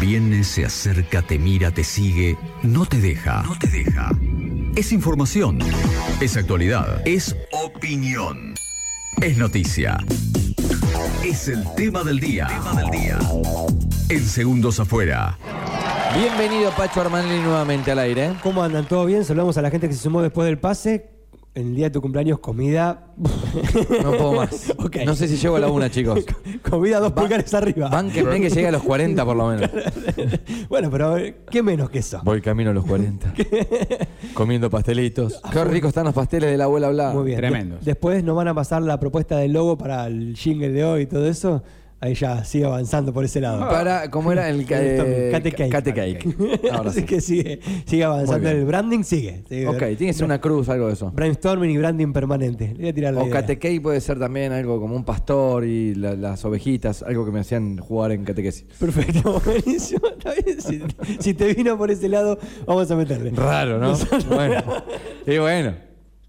Viene, 0.00 0.44
se 0.44 0.64
acerca, 0.64 1.22
te 1.22 1.38
mira, 1.38 1.70
te 1.70 1.84
sigue, 1.84 2.36
no 2.62 2.86
te 2.86 2.98
deja. 2.98 3.42
No 3.42 3.58
te 3.58 3.68
deja. 3.68 4.10
Es 4.76 4.92
información. 4.92 5.58
Es 6.20 6.36
actualidad. 6.36 7.06
Es 7.06 7.36
opinión. 7.52 8.54
Es 9.22 9.38
noticia. 9.38 9.98
Es 11.24 11.48
el 11.48 11.64
tema 11.74 12.02
del 12.02 12.20
día. 12.20 12.48
Tema 12.48 12.74
del 12.74 12.90
día. 12.90 13.18
En 14.08 14.24
segundos 14.24 14.80
afuera. 14.80 15.38
Bienvenido 16.14 16.70
Pacho 16.72 17.00
Armanelli 17.00 17.42
nuevamente 17.42 17.90
al 17.90 17.98
aire. 17.98 18.26
¿eh? 18.26 18.34
¿Cómo 18.42 18.62
andan? 18.62 18.86
¿Todo 18.86 19.06
bien? 19.06 19.24
Saludamos 19.24 19.56
a 19.56 19.62
la 19.62 19.70
gente 19.70 19.88
que 19.88 19.94
se 19.94 20.02
sumó 20.02 20.22
después 20.22 20.46
del 20.46 20.58
pase. 20.58 21.13
En 21.56 21.68
el 21.68 21.74
día 21.76 21.84
de 21.86 21.90
tu 21.90 22.00
cumpleaños, 22.00 22.40
comida. 22.40 23.06
No 24.02 24.10
puedo 24.12 24.32
más. 24.34 24.72
Ok. 24.78 24.96
No 25.06 25.14
sé 25.14 25.28
si 25.28 25.36
llego 25.36 25.54
a 25.56 25.60
la 25.60 25.68
una, 25.68 25.88
chicos. 25.88 26.24
comida 26.68 26.98
dos 26.98 27.12
pulgares 27.12 27.54
arriba. 27.54 27.88
Bánquenme 27.88 28.40
que 28.40 28.50
llegue 28.50 28.66
a 28.68 28.72
los 28.72 28.82
40 28.82 29.24
por 29.24 29.36
lo 29.36 29.48
menos. 29.48 29.70
bueno, 30.68 30.90
pero 30.90 31.16
eh, 31.16 31.36
¿qué 31.50 31.62
menos 31.62 31.90
que 31.90 32.00
eso? 32.00 32.20
Voy 32.24 32.40
camino 32.40 32.70
a 32.70 32.74
los 32.74 32.84
40. 32.84 33.32
Comiendo 34.34 34.68
pastelitos. 34.68 35.40
Qué 35.52 35.64
ricos 35.64 35.88
están 35.88 36.04
los 36.06 36.14
pasteles 36.14 36.50
de 36.50 36.56
la 36.56 36.64
abuela 36.64 36.90
Bla. 36.90 37.12
Muy 37.12 37.24
bien. 37.26 37.38
Tremendos. 37.38 37.80
De- 37.80 37.84
después 37.92 38.24
nos 38.24 38.34
van 38.36 38.48
a 38.48 38.54
pasar 38.54 38.82
la 38.82 38.98
propuesta 38.98 39.36
del 39.38 39.52
logo 39.52 39.78
para 39.78 40.06
el 40.08 40.34
jingle 40.36 40.70
de 40.70 40.84
hoy 40.84 41.02
y 41.02 41.06
todo 41.06 41.26
eso. 41.28 41.62
Ahí 42.04 42.12
ya 42.14 42.44
sigue 42.44 42.66
avanzando 42.66 43.14
por 43.14 43.24
ese 43.24 43.40
lado. 43.40 43.60
Para, 43.66 44.10
¿cómo 44.10 44.30
era 44.30 44.50
el 44.50 44.60
eh, 44.68 45.30
Cate 45.32 45.52
cake. 45.52 45.70
Cate 45.72 45.94
cake. 45.94 46.36
Ahora 46.70 46.90
Así 46.90 47.00
sí. 47.00 47.06
que 47.06 47.20
sigue, 47.22 47.60
sigue 47.86 48.04
avanzando. 48.04 48.46
El 48.50 48.66
branding 48.66 49.02
sigue. 49.04 49.42
sigue. 49.48 49.66
Ok, 49.66 49.78
tiene 49.78 49.96
que 50.08 50.12
ser 50.12 50.26
una 50.26 50.38
cruz, 50.38 50.68
algo 50.68 50.88
de 50.88 50.92
eso. 50.92 51.10
Brainstorming 51.12 51.70
y 51.70 51.78
branding 51.78 52.12
permanente. 52.12 52.68
Le 52.74 52.74
voy 52.74 52.88
a 52.88 52.92
tirar 52.94 53.14
la 53.14 53.20
O 53.22 53.26
idea. 53.26 53.40
Cate 53.40 53.58
cake 53.58 53.80
puede 53.80 54.02
ser 54.02 54.18
también 54.18 54.52
algo 54.52 54.78
como 54.78 54.94
un 54.94 55.04
pastor 55.04 55.64
y 55.64 55.94
la- 55.94 56.14
las 56.14 56.44
ovejitas, 56.44 57.02
algo 57.02 57.24
que 57.24 57.30
me 57.30 57.40
hacían 57.40 57.78
jugar 57.78 58.12
en 58.12 58.22
catequesis. 58.24 58.66
Perfecto, 58.78 59.40
buenísimo. 59.46 60.06
Está 60.08 60.34
bien. 60.44 60.60
Si, 60.60 60.82
si 61.20 61.32
te 61.32 61.54
vino 61.54 61.78
por 61.78 61.90
ese 61.90 62.10
lado, 62.10 62.38
vamos 62.66 62.90
a 62.90 62.96
meterle. 62.96 63.30
Raro, 63.30 63.78
¿no? 63.78 63.94
bueno. 64.28 64.62
Y 65.26 65.38
bueno. 65.38 65.83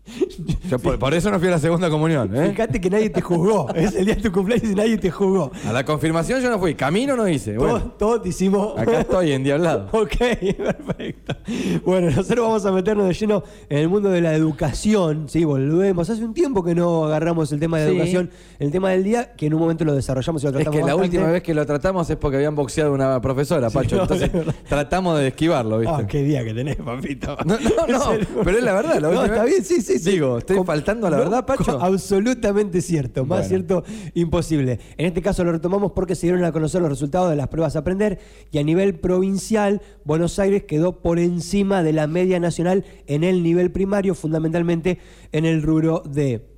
Yo 0.69 0.79
por, 0.79 0.99
por 0.99 1.13
eso 1.13 1.29
no 1.31 1.39
fui 1.39 1.47
a 1.47 1.51
la 1.51 1.59
segunda 1.59 1.89
comunión, 1.89 2.35
¿eh? 2.35 2.49
Fíjate 2.51 2.79
que 2.79 2.89
nadie 2.89 3.09
te 3.09 3.21
juzgó. 3.21 3.67
Es 3.75 3.95
el 3.95 4.05
día 4.05 4.15
de 4.15 4.21
tu 4.21 4.31
cumpleaños 4.31 4.71
y 4.71 4.75
nadie 4.75 4.97
te 4.97 5.09
juzgó. 5.11 5.51
A 5.67 5.71
la 5.73 5.83
confirmación 5.83 6.41
yo 6.41 6.49
no 6.49 6.59
fui, 6.59 6.75
camino 6.75 7.15
no 7.15 7.27
hice. 7.27 7.57
Bueno, 7.57 7.79
Todos, 7.79 7.97
todos 7.97 8.21
te 8.23 8.29
hicimos. 8.29 8.77
acá 8.77 9.01
estoy 9.01 9.31
endiablado. 9.31 9.89
Ok, 9.95 10.15
perfecto. 10.57 11.35
Bueno, 11.85 12.07
nosotros 12.11 12.45
vamos 12.45 12.65
a 12.65 12.71
meternos 12.71 13.07
de 13.07 13.13
lleno 13.13 13.43
en 13.69 13.77
el 13.79 13.89
mundo 13.89 14.09
de 14.09 14.21
la 14.21 14.33
educación. 14.33 15.25
Sí, 15.29 15.43
volvemos. 15.43 16.09
Hace 16.09 16.23
un 16.23 16.33
tiempo 16.33 16.63
que 16.63 16.75
no 16.75 17.05
agarramos 17.05 17.51
el 17.51 17.59
tema 17.59 17.79
de 17.79 17.85
Sí. 17.89 17.91
educación, 17.95 18.29
el 18.59 18.71
tema 18.71 18.91
del 18.91 19.03
día, 19.03 19.33
que 19.33 19.47
en 19.47 19.53
un 19.53 19.59
momento 19.59 19.85
lo 19.85 19.93
desarrollamos 19.95 20.43
y 20.43 20.45
lo 20.45 20.49
Es 20.51 20.55
tratamos 20.63 20.79
que 20.79 20.85
la 20.87 20.95
última 20.95 21.27
vez 21.31 21.43
que 21.43 21.53
lo 21.53 21.65
tratamos 21.65 22.09
es 22.09 22.17
porque 22.17 22.37
habían 22.37 22.55
boxeado 22.55 22.93
una 22.93 23.19
profesora, 23.21 23.69
Pacho. 23.69 23.95
no, 23.97 24.01
Entonces 24.03 24.31
tratamos 24.67 25.17
de 25.19 25.27
esquivarlo, 25.27 25.79
¿viste? 25.79 25.95
Ah, 25.95 26.07
qué 26.07 26.23
día 26.23 26.43
que 26.43 26.53
tenés, 26.53 26.75
papito. 26.77 27.37
No, 27.45 27.57
no, 27.59 27.87
no, 27.87 28.43
pero 28.43 28.57
es 28.57 28.63
la 28.63 28.73
verdad. 28.73 28.99
La 28.99 29.09
No, 29.11 29.23
está 29.23 29.43
vez- 29.43 29.51
bien, 29.51 29.63
sí, 29.65 29.81
sí, 29.81 29.94
sí. 29.99 30.11
Digo, 30.11 30.37
¿estoy 30.37 30.63
faltando 30.65 31.07
a 31.07 31.09
la 31.09 31.17
No, 31.17 31.23
verdad, 31.23 31.45
Pacho? 31.45 31.79
Absolutamente 31.81 32.81
cierto. 32.81 33.21
Más 33.25 33.39
Bueno. 33.39 33.49
cierto, 33.49 33.83
imposible. 34.13 34.79
En 34.97 35.05
este 35.07 35.21
caso 35.21 35.43
lo 35.43 35.51
retomamos 35.51 35.91
porque 35.93 36.15
se 36.15 36.27
dieron 36.27 36.43
a 36.43 36.51
conocer 36.51 36.81
los 36.81 36.89
resultados 36.89 37.29
de 37.29 37.35
las 37.35 37.47
pruebas 37.47 37.75
a 37.75 37.79
aprender 37.79 38.19
y 38.51 38.57
a 38.57 38.63
nivel 38.63 38.95
provincial, 38.99 39.81
Buenos 40.03 40.39
Aires 40.39 40.63
quedó 40.63 41.01
por 41.01 41.19
encima 41.19 41.83
de 41.83 41.93
la 41.93 42.07
media 42.07 42.39
nacional 42.39 42.85
en 43.07 43.23
el 43.23 43.43
nivel 43.43 43.71
primario, 43.71 44.15
fundamentalmente 44.15 44.99
en 45.31 45.45
el 45.45 45.61
rubro 45.61 46.03
de 46.05 46.54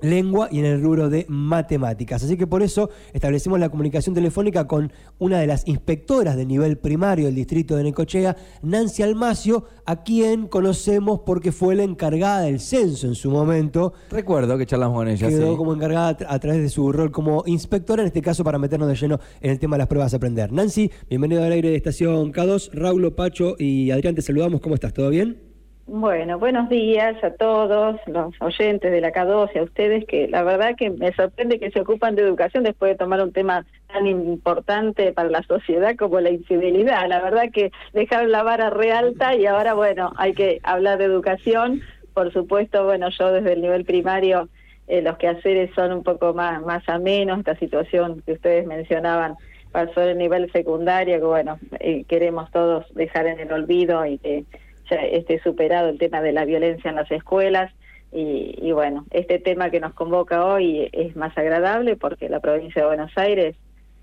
lengua 0.00 0.48
y 0.50 0.58
en 0.60 0.64
el 0.66 0.82
rubro 0.82 1.08
de 1.08 1.26
matemáticas. 1.28 2.22
Así 2.22 2.36
que 2.36 2.46
por 2.46 2.62
eso 2.62 2.90
establecimos 3.12 3.58
la 3.60 3.68
comunicación 3.68 4.14
telefónica 4.14 4.66
con 4.66 4.92
una 5.18 5.38
de 5.40 5.46
las 5.46 5.66
inspectoras 5.66 6.36
de 6.36 6.46
nivel 6.46 6.78
primario 6.78 7.26
del 7.26 7.34
distrito 7.34 7.76
de 7.76 7.84
Necochea, 7.84 8.36
Nancy 8.62 9.02
Almacio, 9.02 9.64
a 9.86 10.02
quien 10.02 10.46
conocemos 10.48 11.20
porque 11.24 11.52
fue 11.52 11.74
la 11.74 11.82
encargada 11.82 12.42
del 12.42 12.60
censo 12.60 13.06
en 13.06 13.14
su 13.14 13.30
momento. 13.30 13.92
Recuerdo 14.10 14.56
que 14.58 14.66
charlamos 14.66 14.96
con 14.96 15.08
ella, 15.08 15.28
Quedó 15.28 15.52
sí. 15.52 15.56
como 15.56 15.74
encargada 15.74 16.08
a 16.10 16.16
tra- 16.18 16.26
a 16.28 16.38
través 16.38 16.60
de 16.62 16.68
su 16.68 16.92
rol 16.92 17.10
como 17.10 17.42
inspectora, 17.46 18.02
en 18.02 18.06
este 18.08 18.22
caso 18.22 18.44
para 18.44 18.58
meternos 18.58 18.88
de 18.88 18.94
lleno 18.94 19.18
en 19.40 19.50
el 19.50 19.58
tema 19.58 19.76
de 19.76 19.78
las 19.78 19.88
pruebas 19.88 20.12
a 20.12 20.16
aprender. 20.18 20.52
Nancy, 20.52 20.90
bienvenido 21.08 21.42
al 21.42 21.52
aire 21.52 21.70
de 21.70 21.76
Estación 21.76 22.32
K2. 22.32 22.70
Raulo, 22.72 23.16
Pacho 23.16 23.56
y 23.58 23.90
Adrián, 23.90 24.14
te 24.14 24.22
saludamos. 24.22 24.60
¿Cómo 24.60 24.74
estás? 24.74 24.92
¿Todo 24.92 25.10
bien? 25.10 25.47
Bueno, 25.90 26.38
buenos 26.38 26.68
días 26.68 27.16
a 27.24 27.30
todos 27.30 27.98
los 28.06 28.34
oyentes 28.42 28.92
de 28.92 29.00
la 29.00 29.10
K12 29.10 29.52
y 29.54 29.58
a 29.58 29.62
ustedes 29.62 30.04
que 30.04 30.28
la 30.28 30.42
verdad 30.42 30.76
que 30.76 30.90
me 30.90 31.14
sorprende 31.14 31.58
que 31.58 31.70
se 31.70 31.80
ocupan 31.80 32.14
de 32.14 32.20
educación 32.20 32.62
después 32.62 32.92
de 32.92 32.98
tomar 32.98 33.22
un 33.22 33.32
tema 33.32 33.64
tan 33.86 34.06
importante 34.06 35.14
para 35.14 35.30
la 35.30 35.42
sociedad 35.44 35.96
como 35.96 36.20
la 36.20 36.28
infidelidad. 36.28 37.08
La 37.08 37.22
verdad 37.22 37.44
que 37.50 37.72
dejaron 37.94 38.30
la 38.30 38.42
vara 38.42 38.68
re 38.68 38.92
alta 38.92 39.34
y 39.34 39.46
ahora 39.46 39.72
bueno, 39.72 40.12
hay 40.18 40.34
que 40.34 40.60
hablar 40.62 40.98
de 40.98 41.06
educación. 41.06 41.80
Por 42.12 42.34
supuesto, 42.34 42.84
bueno, 42.84 43.08
yo 43.08 43.32
desde 43.32 43.54
el 43.54 43.62
nivel 43.62 43.86
primario 43.86 44.50
eh, 44.88 45.00
los 45.00 45.16
quehaceres 45.16 45.70
son 45.74 45.92
un 45.92 46.02
poco 46.02 46.34
más 46.34 46.60
más 46.60 46.86
amenos, 46.86 47.38
esta 47.38 47.56
situación 47.56 48.22
que 48.26 48.32
ustedes 48.32 48.66
mencionaban 48.66 49.36
pasó 49.72 50.02
en 50.02 50.10
el 50.10 50.18
nivel 50.18 50.52
secundario, 50.52 51.18
que 51.18 51.24
bueno, 51.24 51.58
eh, 51.80 52.04
queremos 52.04 52.50
todos 52.50 52.84
dejar 52.94 53.26
en 53.26 53.40
el 53.40 53.50
olvido 53.52 54.04
y 54.04 54.18
que 54.18 54.44
ya 54.90 54.96
esté 54.96 55.40
superado 55.40 55.88
el 55.88 55.98
tema 55.98 56.20
de 56.22 56.32
la 56.32 56.44
violencia 56.44 56.90
en 56.90 56.96
las 56.96 57.10
escuelas. 57.10 57.72
Y, 58.10 58.54
y 58.60 58.72
bueno, 58.72 59.04
este 59.10 59.38
tema 59.38 59.70
que 59.70 59.80
nos 59.80 59.92
convoca 59.92 60.44
hoy 60.44 60.88
es 60.92 61.14
más 61.14 61.36
agradable 61.36 61.96
porque 61.96 62.28
la 62.28 62.40
provincia 62.40 62.82
de 62.82 62.88
Buenos 62.88 63.12
Aires 63.16 63.54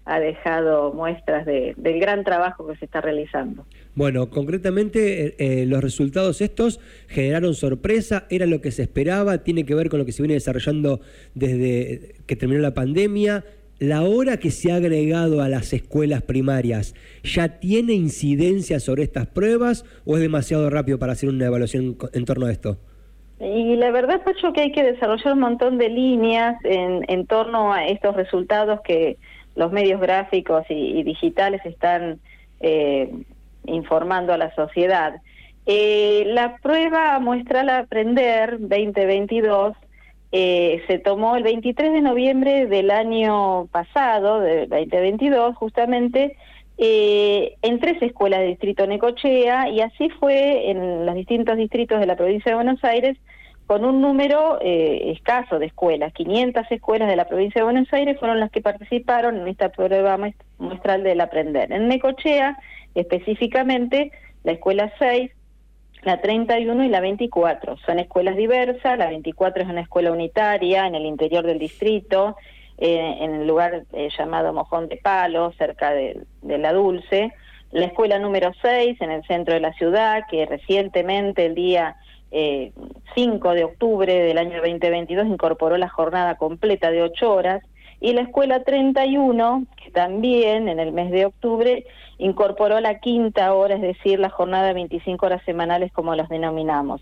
ha 0.05 0.19
dejado 0.19 0.93
muestras 0.93 1.45
de, 1.45 1.73
del 1.77 1.99
gran 1.99 2.23
trabajo 2.23 2.67
que 2.67 2.77
se 2.77 2.85
está 2.85 3.01
realizando. 3.01 3.65
Bueno, 3.95 4.29
concretamente 4.29 5.25
eh, 5.25 5.35
eh, 5.39 5.65
los 5.65 5.81
resultados 5.81 6.41
estos 6.41 6.79
generaron 7.07 7.55
sorpresa, 7.55 8.27
era 8.29 8.45
lo 8.45 8.61
que 8.61 8.71
se 8.71 8.83
esperaba, 8.83 9.39
tiene 9.39 9.65
que 9.65 9.73
ver 9.73 9.89
con 9.89 9.99
lo 9.99 10.05
que 10.05 10.11
se 10.11 10.21
viene 10.21 10.35
desarrollando 10.35 11.01
desde 11.33 12.15
que 12.27 12.35
terminó 12.35 12.61
la 12.61 12.75
pandemia. 12.75 13.43
La 13.79 14.03
hora 14.03 14.37
que 14.37 14.51
se 14.51 14.71
ha 14.71 14.75
agregado 14.75 15.41
a 15.41 15.49
las 15.49 15.73
escuelas 15.73 16.21
primarias, 16.21 16.95
¿ya 17.23 17.59
tiene 17.59 17.93
incidencia 17.93 18.79
sobre 18.79 19.03
estas 19.03 19.27
pruebas 19.27 19.83
o 20.05 20.15
es 20.15 20.21
demasiado 20.21 20.69
rápido 20.69 20.97
para 20.97 21.11
hacer 21.11 21.27
una 21.27 21.47
evaluación 21.47 21.97
en 22.13 22.25
torno 22.25 22.45
a 22.45 22.51
esto? 22.51 22.77
Y 23.41 23.75
la 23.75 23.91
verdad, 23.91 24.23
Pacho, 24.23 24.53
que 24.53 24.61
hay 24.61 24.71
que 24.71 24.83
desarrollar 24.83 25.33
un 25.33 25.39
montón 25.39 25.77
de 25.77 25.89
líneas 25.89 26.55
en, 26.63 27.03
en 27.09 27.27
torno 27.27 27.73
a 27.73 27.85
estos 27.85 28.15
resultados 28.15 28.79
que 28.81 29.17
los 29.55 29.73
medios 29.73 29.99
gráficos 29.99 30.65
y, 30.69 30.99
y 30.99 31.03
digitales 31.03 31.61
están 31.65 32.19
eh, 32.61 33.11
informando 33.65 34.31
a 34.31 34.37
la 34.37 34.55
sociedad. 34.55 35.15
Eh, 35.65 36.23
la 36.27 36.57
prueba 36.57 37.19
muestral 37.19 37.69
aprender 37.69 38.57
2022 38.59 39.75
eh, 40.37 40.83
se 40.87 40.99
tomó 40.99 41.37
el 41.37 41.43
23 41.43 41.93
de 41.93 42.01
noviembre 42.01 42.65
del 42.65 42.91
año 42.91 43.67
pasado, 43.67 44.41
de 44.41 44.67
2022, 44.67 45.55
justamente 45.55 46.35
eh, 46.77 47.55
en 47.61 47.79
tres 47.79 48.01
escuelas 48.01 48.41
del 48.41 48.49
distrito 48.49 48.85
Necochea 48.85 49.69
y 49.69 49.79
así 49.79 50.09
fue 50.19 50.69
en 50.71 51.05
los 51.05 51.15
distintos 51.15 51.55
distritos 51.55 52.01
de 52.01 52.05
la 52.05 52.17
provincia 52.17 52.49
de 52.51 52.55
Buenos 52.55 52.83
Aires 52.83 53.17
con 53.65 53.85
un 53.85 54.01
número 54.01 54.59
eh, 54.61 55.13
escaso 55.15 55.57
de 55.57 55.67
escuelas. 55.67 56.11
500 56.11 56.69
escuelas 56.69 57.07
de 57.07 57.15
la 57.15 57.29
provincia 57.29 57.61
de 57.61 57.63
Buenos 57.71 57.87
Aires 57.93 58.19
fueron 58.19 58.41
las 58.41 58.51
que 58.51 58.59
participaron 58.59 59.37
en 59.37 59.47
esta 59.47 59.69
prueba 59.69 60.17
muest- 60.17 60.43
muestral 60.57 61.01
del 61.03 61.21
aprender. 61.21 61.71
En 61.71 61.87
Necochea, 61.87 62.57
específicamente, 62.93 64.11
la 64.43 64.51
escuela 64.51 64.91
6, 64.99 65.31
la 66.05 66.21
31 66.21 66.85
y 66.85 66.89
la 66.89 67.01
24. 67.01 67.77
Son 67.85 67.99
escuelas 67.99 68.37
diversas, 68.37 68.97
la 68.97 69.07
24 69.07 69.63
es 69.63 69.69
una 69.69 69.81
escuela 69.81 70.11
unitaria 70.11 70.85
en 70.85 70.95
el 70.95 71.05
interior 71.05 71.45
del 71.45 71.59
distrito, 71.59 72.37
eh, 72.77 73.17
en 73.21 73.33
el 73.35 73.47
lugar 73.47 73.85
eh, 73.91 74.09
llamado 74.15 74.53
Mojón 74.53 74.87
de 74.87 74.97
Palo, 74.97 75.51
cerca 75.57 75.91
de, 75.91 76.21
de 76.43 76.57
La 76.59 76.73
Dulce. 76.73 77.33
La 77.71 77.87
escuela 77.87 78.19
número 78.19 78.51
6 78.61 79.01
en 79.01 79.11
el 79.11 79.23
centro 79.25 79.55
de 79.55 79.59
la 79.59 79.73
ciudad, 79.73 80.23
que 80.29 80.45
recientemente, 80.45 81.47
el 81.47 81.55
día 81.55 81.95
eh, 82.31 82.71
5 83.15 83.53
de 83.53 83.63
octubre 83.63 84.13
del 84.13 84.37
año 84.37 84.61
2022, 84.61 85.25
incorporó 85.25 85.75
la 85.77 85.89
jornada 85.89 86.35
completa 86.35 86.91
de 86.91 87.01
8 87.01 87.33
horas. 87.33 87.63
Y 87.99 88.13
la 88.13 88.21
escuela 88.21 88.63
31, 88.63 89.65
que 89.81 89.91
también 89.91 90.67
en 90.67 90.79
el 90.79 90.91
mes 90.91 91.11
de 91.11 91.25
octubre 91.25 91.85
incorporó 92.17 92.79
la 92.79 92.99
quinta 92.99 93.53
hora, 93.53 93.75
es 93.75 93.81
decir, 93.81 94.19
la 94.19 94.29
jornada 94.29 94.67
de 94.67 94.73
25 94.73 95.25
horas 95.25 95.41
semanales 95.45 95.91
como 95.91 96.15
las 96.15 96.29
denominamos. 96.29 97.01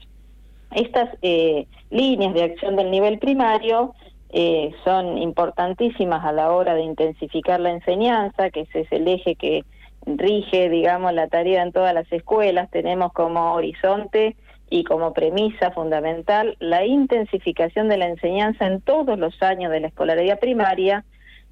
Estas 0.71 1.09
eh, 1.21 1.67
líneas 1.89 2.33
de 2.33 2.43
acción 2.43 2.75
del 2.75 2.89
nivel 2.89 3.19
primario 3.19 3.93
eh, 4.29 4.71
son 4.83 5.19
importantísimas 5.19 6.25
a 6.25 6.31
la 6.31 6.51
hora 6.51 6.73
de 6.73 6.81
intensificar 6.81 7.59
la 7.59 7.71
enseñanza, 7.71 8.49
que 8.49 8.61
ese 8.61 8.81
es 8.81 8.91
el 8.91 9.07
eje 9.07 9.35
que 9.35 9.63
rige, 10.05 10.69
digamos, 10.69 11.13
la 11.13 11.27
tarea 11.27 11.61
en 11.61 11.71
todas 11.71 11.93
las 11.93 12.11
escuelas. 12.11 12.69
Tenemos 12.71 13.13
como 13.13 13.53
horizonte 13.53 14.35
y 14.69 14.83
como 14.83 15.13
premisa 15.13 15.71
fundamental 15.71 16.55
la 16.59 16.85
intensificación 16.85 17.89
de 17.89 17.97
la 17.97 18.07
enseñanza 18.07 18.65
en 18.65 18.81
todos 18.81 19.19
los 19.19 19.41
años 19.41 19.71
de 19.71 19.81
la 19.81 19.87
escolaridad 19.87 20.39
primaria, 20.39 21.05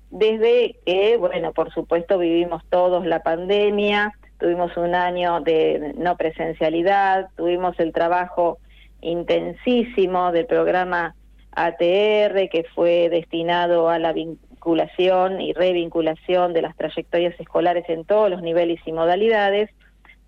desde 0.10 0.76
que, 0.86 1.18
bueno, 1.18 1.54
por 1.54 1.74
supuesto 1.74 2.18
vivimos 2.18 2.64
todos 2.70 3.06
la 3.06 3.24
pandemia, 3.24 4.14
tuvimos 4.40 4.76
un 4.76 4.96
año 4.96 5.40
de 5.42 5.94
no 5.98 6.18
presencialidad, 6.18 7.30
tuvimos 7.38 7.80
el 7.80 7.94
trabajo 7.94 8.58
intensísimo 9.02 10.32
del 10.32 10.48
programa 10.48 11.16
ATR 11.52 12.50
que 12.50 12.66
fue 12.74 13.10
destinado 13.10 13.90
a 13.90 14.00
la 14.00 14.14
vinculación 14.14 15.42
y 15.42 15.54
revinculación 15.54 16.54
de 16.54 16.62
las 16.62 16.76
trayectorias 16.76 17.40
escolares 17.40 17.88
en 17.90 18.06
todos 18.06 18.30
los 18.30 18.42
niveles 18.42 18.80
y 18.86 18.92
modalidades, 18.92 19.70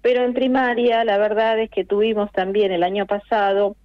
pero 0.04 0.24
en 0.24 0.36
primaria 0.36 1.04
la 1.04 1.18
verdad 1.18 1.58
es 1.60 1.72
que 1.72 1.86
tuvimos 1.86 2.32
también 2.32 2.72
el 2.72 2.84
año 2.84 3.08
pasado 3.08 3.76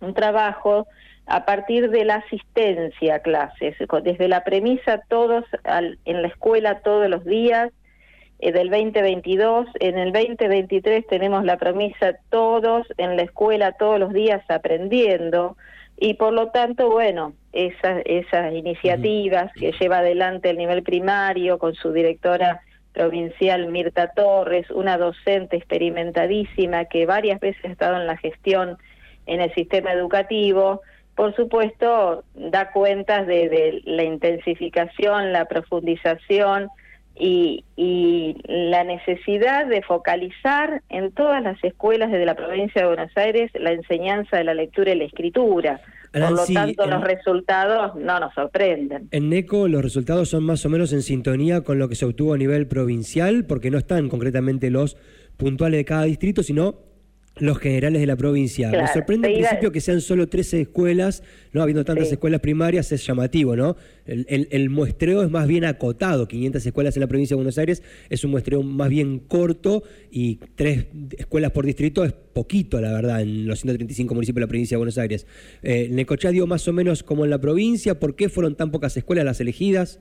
un 0.00 0.14
trabajo 0.14 0.88
a 1.26 1.44
partir 1.44 1.90
de 1.90 2.04
la 2.06 2.16
asistencia 2.16 3.16
a 3.16 3.18
clases, 3.20 3.76
desde 4.02 4.28
la 4.28 4.42
premisa 4.44 5.02
todos 5.08 5.44
en 6.06 6.22
la 6.22 6.28
escuela 6.28 6.80
todos 6.80 7.08
los 7.08 7.24
días, 7.24 7.70
eh, 8.40 8.50
del 8.50 8.70
2022. 8.70 9.66
En 9.80 9.98
el 9.98 10.12
2023 10.12 11.06
tenemos 11.06 11.44
la 11.44 11.58
premisa 11.58 12.16
todos 12.30 12.86
en 12.96 13.16
la 13.16 13.22
escuela 13.22 13.72
todos 13.72 14.00
los 14.00 14.12
días 14.14 14.42
aprendiendo 14.48 15.56
y 15.98 16.14
por 16.14 16.32
lo 16.32 16.48
tanto, 16.48 16.90
bueno, 16.90 17.34
esas, 17.52 18.02
esas 18.06 18.54
iniciativas 18.54 19.52
que 19.52 19.72
lleva 19.72 19.98
adelante 19.98 20.48
el 20.48 20.56
nivel 20.56 20.82
primario 20.82 21.58
con 21.58 21.74
su 21.74 21.92
directora 21.92 22.62
provincial 22.92 23.68
Mirta 23.68 24.12
Torres, 24.12 24.70
una 24.70 24.98
docente 24.98 25.56
experimentadísima 25.56 26.86
que 26.86 27.06
varias 27.06 27.40
veces 27.40 27.64
ha 27.64 27.68
estado 27.68 27.96
en 27.96 28.06
la 28.06 28.16
gestión 28.16 28.78
en 29.26 29.40
el 29.40 29.52
sistema 29.54 29.92
educativo, 29.92 30.80
por 31.14 31.34
supuesto 31.34 32.24
da 32.34 32.70
cuentas 32.70 33.26
de 33.26 33.82
la 33.84 34.04
intensificación, 34.04 35.32
la 35.32 35.46
profundización, 35.46 36.70
y, 37.18 37.64
la 38.46 38.84
necesidad 38.84 39.66
de 39.66 39.82
focalizar 39.82 40.82
en 40.88 41.12
todas 41.12 41.42
las 41.42 41.62
escuelas 41.62 42.10
desde 42.10 42.26
la 42.26 42.34
provincia 42.34 42.82
de 42.82 42.88
Buenos 42.88 43.16
Aires 43.16 43.50
la 43.54 43.72
enseñanza 43.72 44.36
de 44.36 44.44
la 44.44 44.54
lectura 44.54 44.92
y 44.92 44.98
la 44.98 45.04
escritura. 45.04 45.80
Por 46.12 46.30
lo 46.30 46.46
tanto, 46.46 46.86
los 46.86 47.02
resultados 47.02 47.94
no 47.96 48.18
nos 48.18 48.34
sorprenden. 48.34 49.08
En 49.10 49.28
NECO 49.28 49.68
los 49.68 49.82
resultados 49.82 50.30
son 50.30 50.44
más 50.44 50.64
o 50.66 50.68
menos 50.68 50.92
en 50.92 51.02
sintonía 51.02 51.62
con 51.62 51.78
lo 51.78 51.88
que 51.88 51.94
se 51.94 52.06
obtuvo 52.06 52.34
a 52.34 52.38
nivel 52.38 52.66
provincial, 52.66 53.44
porque 53.46 53.70
no 53.70 53.78
están 53.78 54.08
concretamente 54.08 54.70
los 54.70 54.96
puntuales 55.36 55.78
de 55.78 55.84
cada 55.84 56.04
distrito, 56.04 56.42
sino 56.42 56.87
los 57.40 57.58
generales 57.58 58.00
de 58.00 58.06
la 58.06 58.16
provincia. 58.16 58.70
Me 58.70 58.86
sorprende 58.88 59.28
al 59.28 59.34
principio 59.34 59.72
que 59.72 59.80
sean 59.80 60.00
solo 60.00 60.28
13 60.28 60.62
escuelas, 60.62 61.22
no 61.52 61.62
habiendo 61.62 61.84
tantas 61.84 62.10
escuelas 62.10 62.40
primarias, 62.40 62.90
es 62.92 63.06
llamativo, 63.06 63.56
¿no? 63.56 63.76
El, 64.06 64.70
muestreo 64.70 65.22
es 65.22 65.30
más 65.30 65.46
bien 65.46 65.64
acotado, 65.64 66.28
500 66.28 66.64
escuelas 66.64 66.96
en 66.96 67.00
la 67.00 67.06
provincia 67.06 67.34
de 67.34 67.36
Buenos 67.36 67.58
Aires 67.58 67.82
es 68.08 68.24
un 68.24 68.30
muestreo 68.30 68.62
más 68.62 68.88
bien 68.88 69.18
corto 69.18 69.82
y 70.10 70.36
tres 70.54 70.86
escuelas 71.16 71.50
por 71.50 71.66
distrito 71.66 72.04
es 72.04 72.12
poquito, 72.12 72.80
la 72.80 72.92
verdad, 72.92 73.20
en 73.20 73.46
los 73.46 73.60
135 73.60 74.14
municipios 74.14 74.36
de 74.36 74.40
la 74.40 74.46
provincia 74.46 74.76
de 74.76 74.78
Buenos 74.78 74.98
Aires. 74.98 75.26
Eh, 75.62 75.88
Necochá 75.90 76.30
dio 76.30 76.46
más 76.46 76.66
o 76.68 76.72
menos 76.72 77.02
como 77.02 77.24
en 77.24 77.30
la 77.30 77.38
provincia, 77.38 77.98
¿por 77.98 78.16
qué 78.16 78.28
fueron 78.28 78.54
tan 78.54 78.70
pocas 78.70 78.96
escuelas 78.96 79.24
las 79.24 79.40
elegidas? 79.40 80.00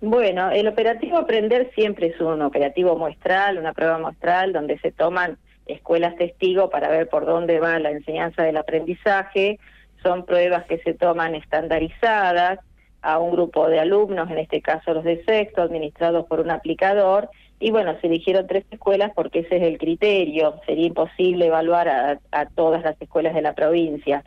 Bueno, 0.00 0.50
el 0.50 0.68
operativo 0.68 1.16
Aprender 1.16 1.70
siempre 1.74 2.08
es 2.08 2.20
un 2.20 2.42
operativo 2.42 2.96
muestral, 2.96 3.58
una 3.58 3.72
prueba 3.72 3.98
muestral 3.98 4.52
donde 4.52 4.78
se 4.78 4.92
toman 4.92 5.38
escuelas 5.66 6.16
testigo 6.16 6.70
para 6.70 6.88
ver 6.88 7.08
por 7.08 7.26
dónde 7.26 7.60
va 7.60 7.78
la 7.78 7.90
enseñanza 7.90 8.42
del 8.42 8.56
aprendizaje. 8.56 9.58
Son 10.02 10.24
pruebas 10.24 10.64
que 10.66 10.78
se 10.78 10.94
toman 10.94 11.34
estandarizadas 11.34 12.60
a 13.02 13.18
un 13.18 13.30
grupo 13.30 13.68
de 13.68 13.80
alumnos, 13.80 14.30
en 14.30 14.38
este 14.38 14.60
caso 14.62 14.94
los 14.94 15.04
de 15.04 15.24
sexto, 15.24 15.62
administrados 15.62 16.26
por 16.26 16.40
un 16.40 16.50
aplicador. 16.50 17.28
Y 17.58 17.70
bueno, 17.70 17.96
se 18.00 18.08
eligieron 18.08 18.46
tres 18.46 18.64
escuelas 18.70 19.12
porque 19.14 19.40
ese 19.40 19.56
es 19.56 19.62
el 19.62 19.78
criterio. 19.78 20.60
Sería 20.66 20.86
imposible 20.86 21.46
evaluar 21.46 21.88
a, 21.88 22.46
todas 22.54 22.82
las 22.82 23.00
escuelas 23.00 23.34
de 23.34 23.42
la 23.42 23.54
provincia. 23.54 24.24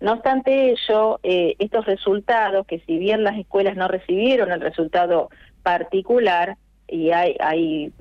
No 0.00 0.14
obstante 0.14 0.70
ello, 0.70 1.20
eh, 1.22 1.54
estos 1.58 1.86
resultados, 1.86 2.66
que 2.66 2.80
si 2.80 2.98
bien 2.98 3.22
las 3.22 3.38
escuelas 3.38 3.76
no 3.76 3.86
recibieron 3.86 4.50
el 4.50 4.60
resultado 4.60 5.28
particular, 5.62 6.56
y 6.88 7.10
hay, 7.10 7.36
hay 7.40 7.92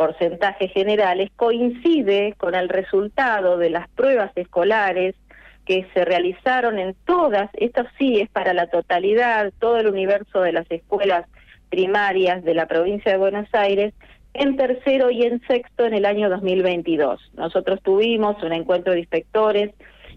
porcentajes 0.00 0.72
generales 0.72 1.28
coincide 1.36 2.32
con 2.38 2.54
el 2.54 2.70
resultado 2.70 3.58
de 3.58 3.68
las 3.68 3.86
pruebas 3.90 4.32
escolares 4.34 5.14
que 5.66 5.86
se 5.92 6.06
realizaron 6.06 6.78
en 6.78 6.96
todas, 7.04 7.50
esto 7.52 7.84
sí 7.98 8.18
es 8.18 8.30
para 8.30 8.54
la 8.54 8.68
totalidad, 8.68 9.52
todo 9.58 9.76
el 9.76 9.88
universo 9.88 10.40
de 10.40 10.52
las 10.52 10.64
escuelas 10.70 11.26
primarias 11.68 12.42
de 12.44 12.54
la 12.54 12.64
provincia 12.64 13.12
de 13.12 13.18
Buenos 13.18 13.46
Aires, 13.52 13.92
en 14.32 14.56
tercero 14.56 15.10
y 15.10 15.24
en 15.24 15.42
sexto 15.46 15.84
en 15.84 15.92
el 15.92 16.06
año 16.06 16.30
2022. 16.30 17.32
Nosotros 17.34 17.82
tuvimos 17.82 18.42
un 18.42 18.54
encuentro 18.54 18.94
de 18.94 19.00
inspectores 19.00 19.70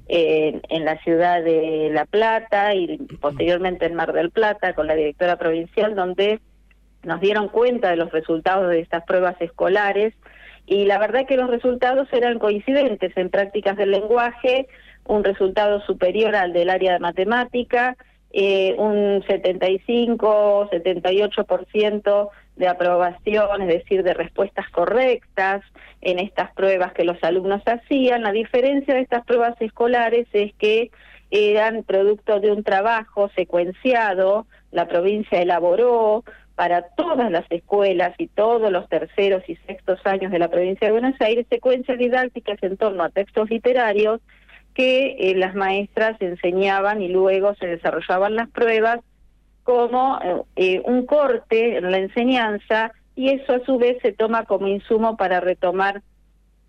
eh, 0.08 0.62
en 0.70 0.86
la 0.86 0.98
ciudad 1.04 1.44
de 1.44 1.90
La 1.92 2.06
Plata 2.06 2.74
y 2.74 3.00
posteriormente 3.20 3.86
en 3.86 3.96
Mar 3.96 4.14
del 4.14 4.32
Plata 4.32 4.76
con 4.76 4.88
la 4.88 4.96
directora 4.96 5.36
provincial, 5.36 5.94
donde 5.94 6.40
nos 7.04 7.20
dieron 7.20 7.50
cuenta 7.50 7.90
de 7.90 7.98
los 7.98 8.12
resultados 8.12 8.70
de 8.70 8.80
estas 8.80 9.04
pruebas 9.04 9.36
escolares 9.40 10.14
y 10.66 10.86
la 10.86 10.98
verdad 10.98 11.26
que 11.26 11.38
los 11.38 11.50
resultados 11.50 12.08
eran 12.14 12.40
coincidentes 12.40 13.16
en 13.18 13.30
prácticas 13.30 13.76
del 13.78 13.92
lenguaje, 13.92 14.68
un 15.06 15.24
resultado 15.24 15.82
superior 15.82 16.36
al 16.36 16.54
del 16.54 16.70
área 16.70 16.94
de 16.94 17.00
matemática, 17.00 17.98
eh, 18.32 18.76
un 18.78 19.24
75, 19.28 20.70
78% 20.72 22.30
de 22.56 22.68
aprobación, 22.68 23.62
es 23.64 23.68
decir, 23.68 24.04
de 24.04 24.14
respuestas 24.14 24.70
correctas 24.70 25.62
en 26.02 26.20
estas 26.20 26.52
pruebas 26.54 26.94
que 26.94 27.04
los 27.04 27.22
alumnos 27.24 27.62
hacían. 27.66 28.24
La 28.24 28.32
diferencia 28.32 28.94
de 28.94 29.02
estas 29.02 29.26
pruebas 29.26 29.56
escolares 29.60 30.28
es 30.34 30.54
que 30.56 30.92
eran 31.30 31.84
producto 31.84 32.40
de 32.40 32.52
un 32.52 32.64
trabajo 32.64 33.30
secuenciado, 33.36 34.46
la 34.72 34.88
provincia 34.88 35.42
elaboró 35.42 36.24
para 36.56 36.84
todas 36.84 37.32
las 37.32 37.46
escuelas 37.50 38.14
y 38.18 38.28
todos 38.28 38.72
los 38.72 38.88
terceros 38.88 39.44
y 39.48 39.56
sextos 39.68 40.00
años 40.06 40.32
de 40.32 40.40
la 40.40 40.50
provincia 40.50 40.88
de 40.88 40.92
Buenos 40.92 41.20
Aires 41.20 41.48
secuencias 41.50 41.98
didácticas 41.98 42.62
en 42.62 42.78
torno 42.78 43.04
a 43.04 43.10
textos 43.10 43.50
literarios 43.50 44.22
que 44.74 45.16
eh, 45.20 45.36
las 45.36 45.56
maestras 45.56 46.20
enseñaban 46.20 47.02
y 47.02 47.08
luego 47.08 47.56
se 47.56 47.68
desarrollaban 47.68 48.36
las 48.36 48.50
pruebas 48.50 49.00
como 49.64 50.20
eh, 50.56 50.82
un 50.86 51.06
corte 51.06 51.78
en 51.78 51.92
la 51.92 51.98
enseñanza 51.98 52.92
y 53.16 53.30
eso 53.30 53.54
a 53.54 53.66
su 53.66 53.78
vez 53.78 53.98
se 54.02 54.12
toma 54.12 54.46
como 54.46 54.68
insumo 54.68 55.18
para 55.18 55.40
retomar 55.40 56.02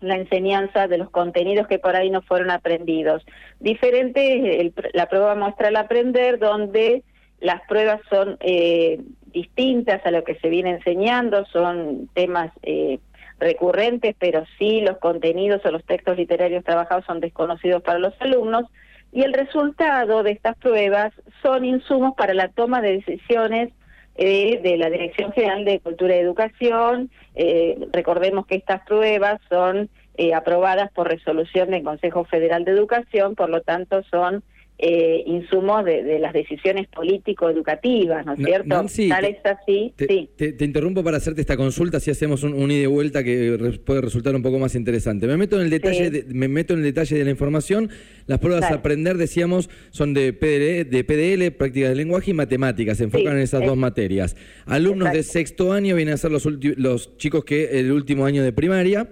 la 0.01 0.15
enseñanza 0.15 0.87
de 0.87 0.97
los 0.97 1.09
contenidos 1.09 1.67
que 1.67 1.79
por 1.79 1.95
ahí 1.95 2.09
no 2.09 2.21
fueron 2.21 2.51
aprendidos. 2.51 3.25
Diferente 3.59 4.71
la 4.93 5.07
prueba 5.07 5.35
muestra 5.35 5.69
el 5.69 5.75
aprender 5.75 6.37
donde 6.37 7.03
las 7.39 7.61
pruebas 7.67 8.01
son 8.09 8.37
eh, 8.39 8.99
distintas 9.35 10.03
a 10.05 10.11
lo 10.11 10.23
que 10.23 10.35
se 10.35 10.49
viene 10.49 10.71
enseñando, 10.71 11.45
son 11.45 12.09
temas 12.13 12.51
eh, 12.63 12.99
recurrentes, 13.37 14.15
pero 14.17 14.45
sí 14.57 14.81
los 14.81 14.97
contenidos 14.97 15.63
o 15.65 15.71
los 15.71 15.83
textos 15.83 16.17
literarios 16.17 16.63
trabajados 16.63 17.05
son 17.05 17.19
desconocidos 17.19 17.83
para 17.83 17.99
los 17.99 18.13
alumnos. 18.19 18.63
Y 19.11 19.23
el 19.23 19.33
resultado 19.33 20.23
de 20.23 20.31
estas 20.31 20.57
pruebas 20.57 21.13
son 21.41 21.65
insumos 21.65 22.15
para 22.15 22.33
la 22.33 22.47
toma 22.47 22.81
de 22.81 22.93
decisiones 22.93 23.71
eh, 24.15 24.61
de 24.63 24.77
la 24.77 24.89
Dirección 24.89 25.33
General 25.33 25.65
de 25.65 25.79
Cultura 25.81 26.15
y 26.15 26.19
Educación. 26.19 27.11
Eh, 27.35 27.77
recordemos 27.91 28.45
que 28.47 28.55
estas 28.55 28.85
pruebas 28.85 29.41
son 29.49 29.89
aprobadas 30.33 30.89
por 30.93 31.09
resolución 31.09 31.71
del 31.71 31.83
Consejo 31.83 32.23
Federal 32.23 32.63
de 32.63 32.71
Educación, 32.71 33.35
por 33.35 33.49
lo 33.49 33.61
tanto 33.61 34.01
son 34.03 34.43
eh, 34.77 35.23
insumos 35.25 35.85
de, 35.85 36.19
las 36.19 36.33
decisiones 36.33 36.87
político-educativas, 36.87 38.25
¿no 38.25 38.33
es 38.33 38.39
cierto? 38.43 38.85
Tal 39.09 39.25
es 39.25 39.37
así. 39.45 39.93
Te, 39.95 40.07
sí. 40.07 40.29
te, 40.35 40.65
interrumpo 40.65 41.03
para 41.03 41.17
hacerte 41.17 41.39
esta 41.39 41.55
consulta, 41.55 41.99
si 42.01 42.11
hacemos 42.11 42.43
un, 42.43 42.69
ida 42.71 42.83
y 42.83 42.85
vuelta 42.85 43.23
que 43.23 43.79
puede 43.85 44.01
resultar 44.01 44.35
un 44.35 44.41
poco 44.41 44.59
más 44.59 44.75
interesante. 44.75 45.27
Me 45.27 45.37
meto 45.37 45.55
en 45.55 45.63
el 45.63 45.69
detalle, 45.69 46.09
de, 46.09 46.25
me 46.27 46.49
meto 46.49 46.73
en 46.73 46.79
el 46.79 46.85
detalle 46.85 47.17
de 47.17 47.23
la 47.23 47.31
información. 47.31 47.89
Las 48.27 48.39
pruebas 48.39 48.63
a 48.69 48.75
aprender, 48.75 49.17
decíamos, 49.17 49.69
son 49.91 50.13
de 50.13 50.33
PDL, 50.33 50.89
de 50.89 51.03
PDL, 51.03 51.55
prácticas 51.55 51.89
de 51.89 51.95
lenguaje 51.95 52.31
y 52.31 52.33
matemáticas. 52.33 52.97
Se 52.97 53.05
enfocan 53.05 53.37
en 53.37 53.43
esas 53.43 53.65
dos 53.65 53.77
materias. 53.77 54.35
Alumnos 54.65 55.13
de 55.13 55.23
sexto 55.23 55.71
año 55.71 55.95
vienen 55.95 56.15
a 56.15 56.17
ser 56.17 56.31
los, 56.31 56.45
los 56.45 57.17
chicos 57.17 57.45
que 57.45 57.79
el 57.79 57.91
último 57.91 58.25
año 58.25 58.43
de 58.43 58.51
primaria. 58.51 59.07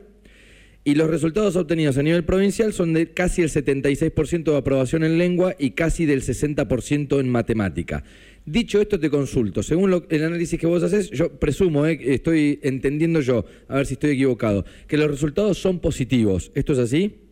Y 0.86 0.96
los 0.96 1.10
resultados 1.10 1.56
obtenidos 1.56 1.98
a 1.98 2.04
nivel 2.04 2.26
provincial 2.26 2.74
son 2.74 2.94
de 2.94 3.12
casi 3.12 3.42
el 3.42 3.50
76% 3.50 4.44
de 4.44 4.58
aprobación 4.58 5.04
en 5.04 5.18
lengua 5.18 5.56
y 5.58 5.72
casi 5.72 6.06
del 6.06 6.22
60% 6.22 7.20
en 7.22 7.30
matemática. 7.30 8.04
Dicho 8.46 8.82
esto, 8.82 9.00
te 9.00 9.10
consulto. 9.10 9.64
Según 9.64 10.04
el 10.10 10.24
análisis 10.26 10.60
que 10.60 10.68
vos 10.68 10.84
haces, 10.84 11.10
yo 11.12 11.40
presumo, 11.40 11.86
eh, 11.86 11.98
estoy 12.02 12.60
entendiendo 12.64 13.22
yo, 13.22 13.46
a 13.70 13.76
ver 13.76 13.86
si 13.86 13.94
estoy 13.94 14.12
equivocado, 14.12 14.66
que 14.88 14.98
los 14.98 15.10
resultados 15.10 15.58
son 15.58 15.80
positivos. 15.80 16.52
¿Esto 16.54 16.74
es 16.74 16.80
así? 16.80 17.24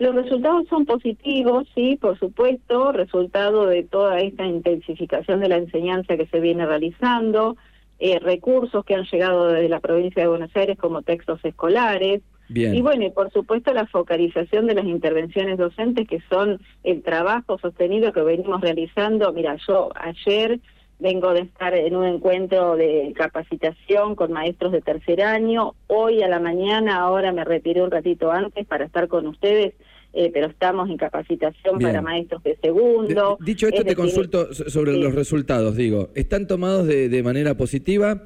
Los 0.00 0.16
resultados 0.16 0.66
son 0.68 0.84
positivos, 0.84 1.68
sí, 1.74 1.96
por 2.00 2.18
supuesto, 2.18 2.90
resultado 2.90 3.66
de 3.66 3.84
toda 3.84 4.20
esta 4.20 4.46
intensificación 4.46 5.40
de 5.40 5.48
la 5.48 5.56
enseñanza 5.56 6.16
que 6.16 6.26
se 6.26 6.40
viene 6.40 6.66
realizando, 6.66 7.56
eh, 8.00 8.18
recursos 8.18 8.84
que 8.84 8.94
han 8.94 9.04
llegado 9.04 9.48
desde 9.48 9.68
la 9.68 9.80
provincia 9.80 10.22
de 10.22 10.28
Buenos 10.28 10.54
Aires 10.54 10.78
como 10.78 11.02
textos 11.02 11.44
escolares, 11.44 12.22
y 12.48 12.80
bueno, 12.80 13.04
y 13.04 13.10
por 13.10 13.30
supuesto 13.32 13.72
la 13.72 13.86
focalización 13.86 14.66
de 14.66 14.74
las 14.74 14.86
intervenciones 14.86 15.58
docentes 15.58 16.08
que 16.08 16.20
son 16.30 16.60
el 16.82 17.02
trabajo 17.02 17.58
sostenido 17.58 18.12
que 18.12 18.22
venimos 18.22 18.60
realizando. 18.60 19.32
Mira, 19.32 19.56
yo 19.66 19.90
ayer 19.94 20.60
vengo 20.98 21.32
de 21.32 21.40
estar 21.40 21.74
en 21.74 21.94
un 21.94 22.04
encuentro 22.06 22.76
de 22.76 23.12
capacitación 23.16 24.14
con 24.14 24.32
maestros 24.32 24.72
de 24.72 24.80
tercer 24.80 25.22
año. 25.22 25.74
Hoy 25.86 26.22
a 26.22 26.28
la 26.28 26.40
mañana, 26.40 26.96
ahora 26.96 27.32
me 27.32 27.44
retiré 27.44 27.82
un 27.82 27.90
ratito 27.90 28.32
antes 28.32 28.66
para 28.66 28.86
estar 28.86 29.08
con 29.08 29.26
ustedes. 29.26 29.74
Eh, 30.14 30.30
pero 30.32 30.46
estamos 30.46 30.88
en 30.88 30.96
capacitación 30.96 31.78
para 31.78 32.00
maestros 32.00 32.42
de 32.42 32.56
segundo. 32.62 33.36
dicho 33.40 33.68
esto, 33.68 33.84
te 33.84 33.94
consulto 33.94 34.54
sobre 34.54 34.96
los 34.96 35.14
resultados. 35.14 35.76
Digo, 35.76 36.08
¿están 36.14 36.46
tomados 36.46 36.86
de, 36.86 37.10
de 37.10 37.22
manera 37.22 37.54
positiva? 37.56 38.22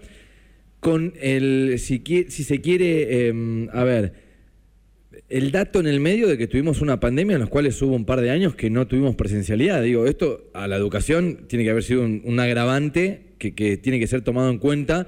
Con 0.83 1.13
el, 1.21 1.79
si, 1.79 2.03
si 2.29 2.43
se 2.43 2.61
quiere, 2.61 3.29
em, 3.29 3.69
a 3.73 3.85
ver, 3.85 4.15
el 5.29 5.53
dato 5.53 5.79
en 5.79 5.87
el 5.87 6.01
medio 6.01 6.27
de 6.27 6.37
que 6.37 6.49
tuvimos 6.49 6.81
una 6.81 6.99
pandemia 6.99 7.37
en 7.37 7.41
los 7.43 7.51
cuales 7.51 7.81
hubo 7.83 7.95
un 7.95 8.05
par 8.05 8.21
de 8.21 8.33
años 8.33 8.57
que 8.57 8.69
no 8.69 8.89
tuvimos 8.89 9.15
presencialidad. 9.15 9.81
Digo, 9.81 10.07
esto 10.07 10.41
a 10.55 10.67
la 10.67 10.75
educación 10.75 11.47
tiene 11.47 11.65
que 11.65 11.71
haber 11.71 11.85
sido 11.85 12.03
un, 12.03 12.41
agravante 12.41 13.37
que, 13.39 13.55
que, 13.55 13.77
tiene 13.77 14.01
que 14.01 14.09
ser 14.09 14.23
tomado 14.23 14.51
en 14.51 14.59
cuenta 14.59 15.07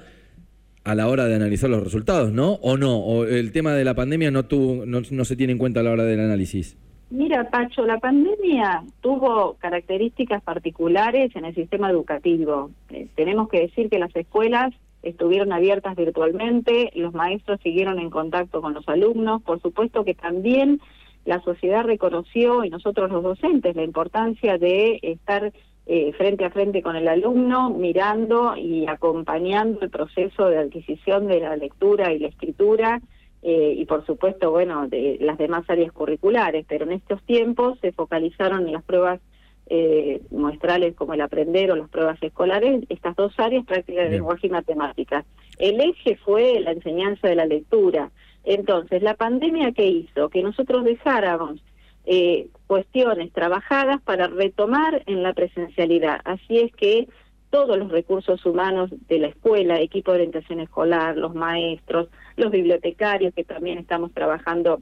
a 0.85 0.95
la 0.95 1.09
hora 1.09 1.25
de 1.25 1.35
analizar 1.35 1.69
los 1.69 1.83
resultados, 1.83 2.31
¿no? 2.31 2.53
¿O 2.61 2.77
no? 2.77 2.95
¿O 2.97 3.25
el 3.25 3.51
tema 3.51 3.73
de 3.73 3.83
la 3.83 3.95
pandemia 3.95 4.31
no, 4.31 4.45
tuvo, 4.45 4.85
no, 4.85 5.01
no 5.11 5.25
se 5.25 5.35
tiene 5.35 5.51
en 5.51 5.59
cuenta 5.59 5.81
a 5.81 5.83
la 5.83 5.91
hora 5.91 6.05
del 6.05 6.21
análisis? 6.21 6.77
Mira, 7.09 7.49
Pacho, 7.49 7.85
la 7.85 7.99
pandemia 7.99 8.81
tuvo 9.01 9.57
características 9.59 10.41
particulares 10.41 11.35
en 11.35 11.43
el 11.43 11.53
sistema 11.53 11.89
educativo. 11.89 12.71
Eh, 12.91 13.07
tenemos 13.15 13.49
que 13.49 13.59
decir 13.59 13.89
que 13.89 13.99
las 13.99 14.15
escuelas 14.15 14.73
estuvieron 15.05 15.53
abiertas 15.53 15.95
virtualmente, 15.95 16.91
los 16.95 17.13
maestros 17.13 17.59
siguieron 17.61 17.99
en 17.99 18.09
contacto 18.09 18.61
con 18.61 18.73
los 18.73 18.87
alumnos, 18.89 19.41
por 19.41 19.61
supuesto 19.61 20.03
que 20.03 20.15
también 20.15 20.81
la 21.23 21.41
sociedad 21.41 21.83
reconoció 21.83 22.63
y 22.63 22.69
nosotros 22.69 23.09
los 23.11 23.23
docentes 23.23 23.75
la 23.75 23.83
importancia 23.83 24.57
de 24.57 24.99
estar 25.01 25.53
eh, 25.87 26.13
frente 26.13 26.45
a 26.45 26.49
frente 26.49 26.81
con 26.81 26.95
el 26.95 27.07
alumno, 27.07 27.69
mirando 27.69 28.57
y 28.57 28.87
acompañando 28.87 29.81
el 29.81 29.89
proceso 29.89 30.47
de 30.47 30.57
adquisición 30.57 31.27
de 31.27 31.39
la 31.41 31.55
lectura 31.55 32.11
y 32.11 32.19
la 32.19 32.27
escritura 32.27 33.01
eh, 33.43 33.75
y 33.77 33.85
por 33.85 34.03
supuesto, 34.07 34.49
bueno, 34.49 34.87
de 34.87 35.17
las 35.21 35.37
demás 35.37 35.63
áreas 35.69 35.91
curriculares, 35.91 36.65
pero 36.67 36.85
en 36.85 36.93
estos 36.93 37.21
tiempos 37.23 37.77
se 37.79 37.91
focalizaron 37.91 38.65
en 38.65 38.73
las 38.73 38.83
pruebas 38.83 39.21
eh, 39.67 40.21
muestrales 40.31 40.95
como 40.95 41.13
el 41.13 41.21
aprender 41.21 41.71
o 41.71 41.75
las 41.75 41.89
pruebas 41.89 42.21
escolares, 42.21 42.83
estas 42.89 43.15
dos 43.15 43.33
áreas, 43.39 43.65
práctica 43.65 44.03
de 44.03 44.11
lenguaje 44.11 44.47
y 44.47 44.51
matemáticas. 44.51 45.25
El 45.57 45.81
eje 45.81 46.17
fue 46.17 46.59
la 46.59 46.71
enseñanza 46.71 47.27
de 47.27 47.35
la 47.35 47.45
lectura. 47.45 48.11
Entonces, 48.43 49.01
la 49.01 49.15
pandemia 49.15 49.71
que 49.71 49.87
hizo 49.87 50.29
que 50.29 50.43
nosotros 50.43 50.83
dejáramos 50.83 51.63
eh, 52.05 52.49
cuestiones 52.67 53.31
trabajadas 53.33 53.99
para 54.03 54.27
retomar 54.27 55.01
en 55.07 55.23
la 55.23 55.33
presencialidad. 55.33 56.21
Así 56.23 56.59
es 56.59 56.71
que 56.75 57.07
todos 57.49 57.77
los 57.77 57.89
recursos 57.89 58.45
humanos 58.45 58.91
de 59.07 59.17
la 59.17 59.27
escuela, 59.27 59.79
equipo 59.79 60.11
de 60.11 60.17
orientación 60.17 60.59
escolar, 60.59 61.17
los 61.17 61.33
maestros, 61.33 62.09
los 62.35 62.51
bibliotecarios, 62.51 63.33
que 63.33 63.43
también 63.43 63.79
estamos 63.79 64.11
trabajando 64.13 64.81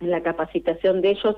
en 0.00 0.10
la 0.10 0.22
capacitación 0.22 1.02
de 1.02 1.10
ellos, 1.10 1.36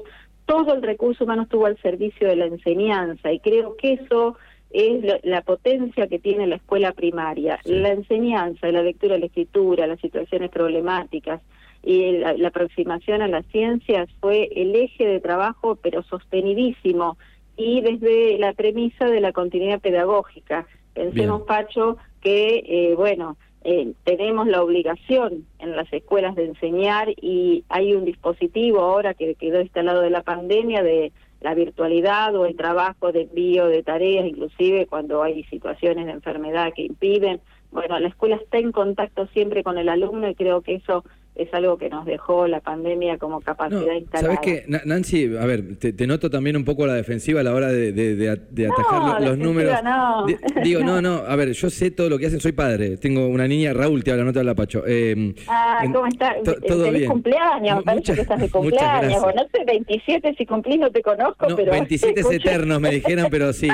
todo 0.49 0.73
el 0.73 0.83
recurso 0.83 1.25
humano 1.25 1.43
estuvo 1.43 1.67
al 1.67 1.77
servicio 1.83 2.27
de 2.27 2.35
la 2.35 2.47
enseñanza 2.47 3.31
y 3.31 3.39
creo 3.39 3.77
que 3.77 3.93
eso 3.93 4.39
es 4.71 5.05
la, 5.23 5.43
potencia 5.43 6.09
que 6.09 6.19
tiene 6.19 6.47
la 6.47 6.57
escuela 6.57 6.93
primaria. 6.93 7.59
La 7.65 7.91
enseñanza, 7.91 8.73
la 8.73 8.83
lectura, 8.83 9.19
la 9.19 9.27
escritura, 9.27 9.87
las 9.87 10.01
situaciones 10.01 10.51
problemáticas 10.51 11.43
y 11.83 12.13
la, 12.13 12.49
aproximación 12.49 13.21
a 13.21 13.29
las 13.29 13.45
ciencias 13.47 14.09
fue 14.21 14.49
el 14.57 14.75
eje 14.75 15.07
de 15.07 15.21
trabajo, 15.21 15.77
pero 15.77 16.03
sostenidísimo 16.03 17.19
y 17.59 17.83
desde 17.83 18.39
la 18.39 18.55
premisa 18.55 19.05
de 19.05 19.21
la 19.21 19.33
continuidad 19.33 19.81
pedagógica. 19.81 20.67
Pensemos, 20.95 21.43
Pacho, 21.43 21.99
que, 22.23 22.65
eh, 22.67 22.95
bueno, 22.97 23.37
eh, 23.71 23.93
tenemos 24.05 24.47
la 24.47 24.63
obligación 24.63 25.45
en 25.59 25.77
las 25.77 25.93
escuelas 25.93 26.35
de 26.35 26.47
enseñar 26.47 27.11
y 27.11 27.65
hay 27.69 27.93
un 27.93 28.07
dispositivo 28.07 28.81
ahora 28.81 29.13
que 29.13 29.35
quedó 29.35 29.61
instalado 29.61 30.01
de 30.01 30.09
la 30.09 30.23
pandemia 30.23 30.83
de 30.83 31.13
la 31.43 31.53
virtualidad 31.53 32.35
o 32.35 32.47
el 32.47 32.57
trabajo 32.57 33.13
de 33.13 33.25
envío 33.25 33.67
de 33.67 33.83
tareas, 33.83 34.25
inclusive 34.25 34.87
cuando 34.87 35.23
hay 35.23 35.45
situaciones 35.45 36.07
de 36.07 36.13
enfermedad 36.13 36.73
que 36.75 36.85
impiden. 36.85 37.43
Bueno, 37.71 37.99
la 37.99 38.09
escuela 38.09 38.37
está 38.37 38.57
en 38.57 38.73
contacto 38.73 39.27
siempre 39.35 39.63
con 39.63 39.77
el 39.77 39.91
alumno 39.91 40.31
y 40.31 40.35
creo 40.35 40.63
que 40.63 40.77
eso 40.77 41.05
es 41.39 41.55
algo 41.55 41.79
que 41.79 41.89
nos 41.89 42.05
dejó 42.05 42.49
la 42.49 42.61
pandemia 42.61 43.17
como 43.17 43.41
capacidad 43.41 43.95
instalada. 43.95 44.35
¿Sabes 44.35 44.41
qué, 44.43 44.65
Nancy? 44.85 45.37
A 45.37 45.47
ver, 45.47 45.77
te, 45.77 46.07
noto 46.07 46.29
también 46.31 46.57
un 46.57 46.65
poco 46.65 46.85
la 46.85 46.95
defensiva 46.95 47.41
a 47.41 47.45
la 47.45 47.55
hora 47.55 47.69
de, 47.69 47.93
de, 47.93 48.67
atajar 48.67 49.23
los, 49.23 49.39
números. 49.39 49.77
No. 49.85 50.27
digo, 50.65 50.81
no, 50.85 51.01
no, 51.01 51.19
a 51.19 51.37
ver, 51.37 51.53
yo 51.53 51.71
sé 51.71 51.93
todo 51.93 52.11
lo 52.11 52.19
que 52.19 52.27
hacen, 52.27 52.41
soy 52.41 52.53
padre. 52.53 52.97
Tengo 52.97 53.29
una 53.29 53.47
niña, 53.47 53.73
Raúl, 53.73 54.03
te 54.03 54.11
habla, 54.11 54.25
no 54.25 54.33
te 54.33 54.41
habla 54.41 54.57
Pacho. 54.57 54.83
Eh, 54.87 55.33
ah, 55.47 55.85
¿cómo 55.93 56.07
estás? 56.07 56.37
todo 56.67 56.91
bien. 56.91 57.09
cumpleaños, 57.09 57.85
parece 57.85 58.15
que 58.15 58.21
estás 58.23 58.41
de 58.41 58.51
cumpleaños. 58.51 59.23
no 59.23 59.43
sé, 59.53 59.65
27 59.65 60.35
si 60.37 60.45
cumplís 60.45 60.81
no 60.81 60.91
te 60.91 61.03
conozco, 61.03 61.47
pero... 61.55 61.71
27 61.71 62.21
es 62.21 62.31
eternos, 62.33 62.81
me 62.81 62.91
dijeron, 62.91 63.29
pero 63.31 63.53
sí. 63.53 63.69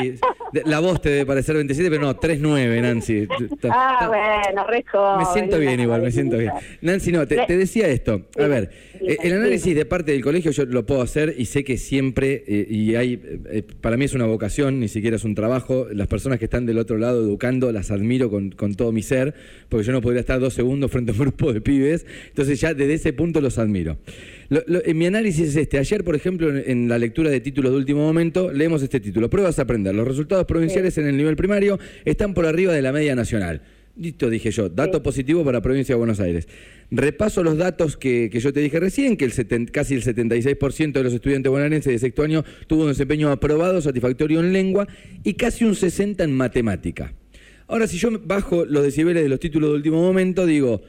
La 0.67 0.81
voz 0.81 1.01
te 1.01 1.09
debe 1.09 1.27
parecer 1.27 1.57
27, 1.57 1.89
pero 1.89 2.03
no, 2.03 2.15
3-9, 2.15 2.83
Nancy. 2.83 3.27
Ah, 3.71 4.07
bueno, 4.07 4.67
re 4.67 4.85
Me 5.19 5.25
siento 5.33 5.59
bien 5.59 5.81
igual, 5.81 6.03
me 6.03 6.11
siento 6.11 6.37
bien. 6.37 6.53
Nancy, 6.83 7.11
no, 7.11 7.27
te 7.27 7.54
decía 7.57 7.89
esto. 7.89 8.27
A 8.39 8.47
ver, 8.47 8.71
eh, 9.01 9.17
el 9.23 9.33
análisis 9.35 9.75
de 9.75 9.85
parte 9.85 10.13
del 10.13 10.23
colegio 10.23 10.51
yo 10.51 10.65
lo 10.67 10.87
puedo 10.87 11.03
hacer 11.03 11.35
y 11.37 11.47
sé 11.47 11.65
que 11.65 11.77
siempre, 11.77 12.45
eh, 12.47 12.67
y 12.69 12.95
hay, 12.95 13.21
eh, 13.51 13.63
para 13.81 13.97
mí 13.97 14.05
es 14.05 14.15
una 14.15 14.27
vocación, 14.27 14.81
ni 14.81 14.89
siquiera 14.89 15.17
es 15.17 15.25
un 15.25 15.35
trabajo. 15.35 15.87
Las 15.93 16.09
personas 16.09 16.39
que 16.39 16.47
están 16.47 16.67
del 16.67 16.79
otro 16.79 16.99
lado 16.99 17.23
educando 17.23 17.71
las 17.73 17.91
admiro 17.91 18.31
con, 18.31 18.51
todo 18.75 18.93
mi 18.93 19.03
ser, 19.03 19.35
porque 19.69 19.87
yo 19.87 19.93
no 19.93 20.01
podría 20.01 20.21
estar 20.21 20.41
dos 20.41 20.55
segundos 20.55 20.91
frente 20.91 21.13
a 21.13 21.15
un 21.15 21.21
grupo 21.25 21.53
de 21.53 21.61
pibes. 21.61 22.07
Entonces 22.29 22.61
ya 22.61 22.75
desde 22.75 22.95
ese 22.95 23.13
punto 23.13 23.41
los 23.41 23.59
admiro. 23.59 23.99
en 24.51 24.99
mi 24.99 25.07
análisis 25.07 25.49
es 25.49 25.57
este. 25.57 25.79
Ayer, 25.79 26.05
por 26.05 26.17
ejemplo, 26.17 26.57
en, 26.57 26.89
la 26.89 26.99
lectura 26.99 27.31
de 27.31 27.41
títulos 27.41 27.73
de 27.73 27.79
último 27.79 28.03
momento, 28.03 28.53
leemos 28.53 28.83
este 28.83 29.01
título. 29.01 29.29
Pruebas 29.29 29.59
a 29.59 29.63
aprender. 29.63 29.95
Los 29.95 30.07
resultados 30.07 30.47
provinciales 30.47 30.97
en 30.99 31.07
el 31.07 31.17
nivel 31.17 31.37
primario 31.37 31.79
están 32.05 32.35
por 32.35 32.47
arriba 32.47 32.73
de 32.73 32.83
la 32.83 32.93
media 32.93 33.15
nacional. 33.15 33.63
Listo, 33.97 34.29
dije 34.29 34.51
yo, 34.51 34.69
dato 34.69 35.05
positivo 35.05 35.45
para 35.45 35.61
provincia 35.61 35.95
de 35.95 35.99
Buenos 35.99 36.19
Aires. 36.19 36.49
Repaso 36.91 37.45
los 37.45 37.57
datos 37.57 37.97
que, 37.97 38.29
yo 38.29 38.53
te 38.53 38.59
dije 38.59 38.81
recién, 38.81 39.17
que 39.17 39.25
el 39.25 39.71
casi 39.71 39.95
el 39.95 40.03
76% 40.03 40.93
de 40.93 41.03
los 41.05 41.13
estudiantes 41.13 41.51
bonaerenses 41.51 41.93
de 41.93 41.99
sexto 42.01 42.23
año 42.23 42.45
tuvo 42.67 42.83
un 42.83 42.89
desempeño 42.89 43.31
aprobado, 43.31 43.81
satisfactorio 43.81 44.41
en 44.41 44.53
lengua 44.53 44.89
y 45.23 45.35
casi 45.35 45.65
un 45.65 45.75
60% 45.75 46.25
en 46.25 46.37
matemática. 46.37 47.15
Ahora, 47.69 47.87
si 47.87 47.97
yo 47.99 48.09
bajo 48.25 48.65
los 48.65 48.83
decibeles 48.83 49.23
de 49.23 49.29
los 49.29 49.39
títulos 49.39 49.71
de 49.71 49.77
último 49.77 50.03
momento, 50.03 50.45
digo, 50.45 50.83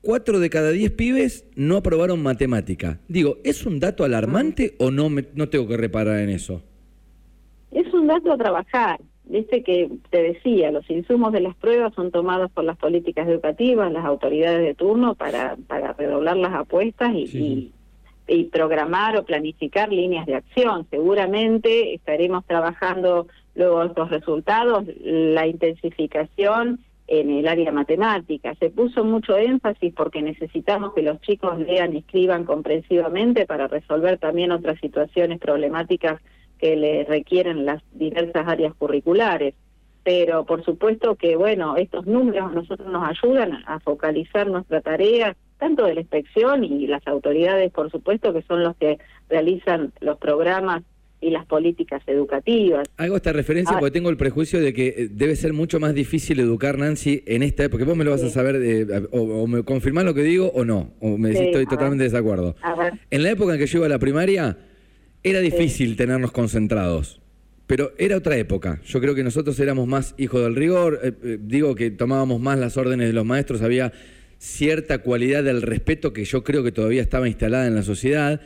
4 0.00 0.40
de 0.40 0.48
cada 0.48 0.70
10 0.70 0.92
pibes 0.92 1.44
no 1.56 1.76
aprobaron 1.76 2.22
matemática. 2.22 3.00
Digo, 3.08 3.36
¿es 3.44 3.66
un 3.66 3.80
dato 3.80 4.02
alarmante 4.04 4.76
o 4.78 4.90
no, 4.90 5.10
no 5.34 5.48
tengo 5.50 5.68
que 5.68 5.76
reparar 5.76 6.20
en 6.20 6.30
eso? 6.30 6.62
Es 7.70 7.92
un 7.92 8.06
dato 8.06 8.32
a 8.32 8.38
trabajar. 8.38 8.98
Viste 9.28 9.62
que 9.62 9.90
te 10.08 10.22
decía, 10.22 10.70
los 10.70 10.88
insumos 10.88 11.32
de 11.32 11.40
las 11.40 11.54
pruebas 11.54 11.92
son 11.92 12.10
tomados 12.10 12.50
por 12.50 12.64
las 12.64 12.78
políticas 12.78 13.28
educativas, 13.28 13.92
las 13.92 14.06
autoridades 14.06 14.60
de 14.60 14.74
turno 14.74 15.14
para, 15.14 15.56
para 15.66 15.92
redoblar 15.92 16.38
las 16.38 16.54
apuestas 16.54 17.12
y, 17.12 17.72
y, 18.26 18.44
programar 18.44 19.18
o 19.18 19.24
planificar 19.24 19.92
líneas 19.92 20.24
de 20.24 20.36
acción. 20.36 20.86
Seguramente 20.88 21.92
estaremos 21.92 22.46
trabajando 22.46 23.26
luego 23.54 23.82
estos 23.82 24.08
resultados, 24.08 24.84
la 25.02 25.46
intensificación 25.46 26.80
en 27.06 27.30
el 27.30 27.48
área 27.48 27.70
matemática. 27.70 28.54
Se 28.54 28.70
puso 28.70 29.04
mucho 29.04 29.36
énfasis 29.36 29.92
porque 29.94 30.22
necesitamos 30.22 30.94
que 30.94 31.02
los 31.02 31.20
chicos 31.20 31.58
lean 31.58 31.94
y 31.94 31.98
escriban 31.98 32.44
comprensivamente 32.44 33.44
para 33.44 33.68
resolver 33.68 34.18
también 34.18 34.52
otras 34.52 34.80
situaciones 34.80 35.38
problemáticas 35.38 36.18
que 36.58 36.76
le 36.76 37.04
requieren 37.04 37.64
las 37.64 37.82
diversas 37.92 38.46
áreas 38.46 38.74
curriculares. 38.74 39.54
Pero 40.04 40.44
por 40.44 40.64
supuesto 40.64 41.16
que, 41.16 41.36
bueno, 41.36 41.76
estos 41.76 42.06
números 42.06 42.50
a 42.50 42.54
nosotros 42.54 42.90
nos 42.90 43.08
ayudan 43.08 43.62
a 43.66 43.78
focalizar 43.80 44.46
nuestra 44.48 44.80
tarea, 44.80 45.36
tanto 45.58 45.84
de 45.84 45.94
la 45.94 46.00
inspección 46.00 46.64
y 46.64 46.86
las 46.86 47.06
autoridades, 47.06 47.70
por 47.72 47.90
supuesto, 47.90 48.32
que 48.32 48.42
son 48.42 48.62
los 48.62 48.76
que 48.76 48.98
realizan 49.28 49.92
los 50.00 50.16
programas 50.18 50.82
y 51.20 51.30
las 51.30 51.46
políticas 51.46 52.02
educativas. 52.06 52.88
Hago 52.96 53.16
esta 53.16 53.32
referencia 53.32 53.76
ah. 53.76 53.80
porque 53.80 53.92
tengo 53.92 54.10
el 54.10 54.16
prejuicio 54.16 54.60
de 54.60 54.72
que 54.72 54.88
eh, 54.88 55.08
debe 55.10 55.36
ser 55.36 55.52
mucho 55.52 55.80
más 55.80 55.94
difícil 55.94 56.38
educar, 56.40 56.78
Nancy, 56.78 57.22
en 57.26 57.42
esta 57.42 57.64
época, 57.64 57.84
vos 57.84 57.96
me 57.96 58.04
lo 58.04 58.12
vas 58.12 58.22
a 58.22 58.30
saber, 58.30 58.56
eh, 58.62 58.86
o, 59.10 59.46
me 59.46 59.62
confirmás 59.64 60.04
lo 60.04 60.14
que 60.14 60.22
digo 60.22 60.50
o 60.54 60.64
no, 60.64 60.92
o 61.00 61.18
me 61.18 61.30
decís 61.30 61.48
estoy 61.48 61.66
totalmente 61.66 62.04
desacuerdo. 62.04 62.54
En 63.10 63.22
la 63.22 63.30
época 63.30 63.54
en 63.54 63.58
que 63.58 63.66
yo 63.66 63.78
iba 63.78 63.86
a 63.86 63.90
la 63.90 63.98
primaria, 63.98 64.56
era 65.30 65.40
difícil 65.40 65.96
tenernos 65.96 66.32
concentrados. 66.32 67.20
Pero 67.66 67.92
era 67.98 68.16
otra 68.16 68.36
época. 68.36 68.80
Yo 68.86 69.00
creo 69.00 69.14
que 69.14 69.22
nosotros 69.22 69.60
éramos 69.60 69.86
más 69.86 70.14
hijos 70.16 70.42
del 70.42 70.56
rigor. 70.56 71.00
Eh, 71.02 71.38
digo 71.40 71.74
que 71.74 71.90
tomábamos 71.90 72.40
más 72.40 72.58
las 72.58 72.78
órdenes 72.78 73.08
de 73.08 73.12
los 73.12 73.26
maestros. 73.26 73.60
Había 73.60 73.92
cierta 74.38 74.98
cualidad 74.98 75.44
del 75.44 75.60
respeto 75.62 76.12
que 76.12 76.24
yo 76.24 76.42
creo 76.44 76.64
que 76.64 76.72
todavía 76.72 77.02
estaba 77.02 77.28
instalada 77.28 77.66
en 77.66 77.74
la 77.74 77.82
sociedad. 77.82 78.40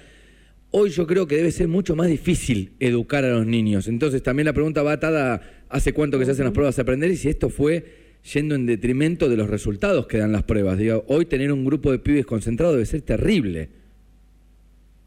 Hoy 0.73 0.91
yo 0.91 1.07
creo 1.07 1.29
que 1.29 1.37
debe 1.37 1.53
ser 1.53 1.69
mucho 1.69 1.95
más 1.95 2.09
difícil 2.09 2.73
educar 2.81 3.25
a 3.25 3.31
los 3.31 3.47
niños. 3.47 3.87
Entonces 3.87 4.23
también 4.23 4.47
la 4.47 4.55
pregunta 4.55 4.83
va 4.83 4.93
atada 4.93 5.43
hace 5.69 5.93
cuánto 5.93 6.19
que 6.19 6.25
se 6.25 6.33
hacen 6.33 6.47
las 6.47 6.55
pruebas 6.55 6.75
de 6.75 6.83
aprender 6.83 7.11
y 7.11 7.17
si 7.17 7.29
esto 7.29 7.49
fue 7.49 7.85
yendo 8.33 8.55
en 8.55 8.67
detrimento 8.67 9.29
de 9.29 9.37
los 9.37 9.49
resultados 9.49 10.07
que 10.07 10.19
dan 10.19 10.33
las 10.33 10.45
pruebas. 10.45 10.79
Digo, 10.79 11.05
hoy 11.09 11.27
tener 11.27 11.53
un 11.53 11.65
grupo 11.65 11.93
de 11.93 11.99
pibes 11.99 12.27
concentrado 12.27 12.73
debe 12.73 12.87
ser 12.87 13.03
terrible. 13.03 13.82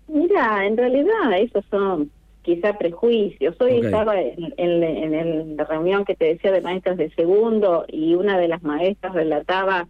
Mira, 0.08 0.66
en 0.66 0.78
realidad 0.78 1.38
esos 1.38 1.66
son 1.70 2.12
quizá 2.42 2.78
prejuicios. 2.78 3.60
Hoy 3.60 3.80
estaba 3.84 4.22
en, 4.22 4.54
en, 4.58 5.58
la 5.58 5.64
reunión 5.66 6.06
que 6.06 6.16
te 6.16 6.26
decía 6.26 6.52
de 6.52 6.62
maestras 6.62 6.98
de 6.98 7.10
segundo 7.12 7.86
y 7.88 8.14
una 8.14 8.38
de 8.38 8.48
las 8.48 8.62
maestras 8.62 9.14
relataba 9.14 9.88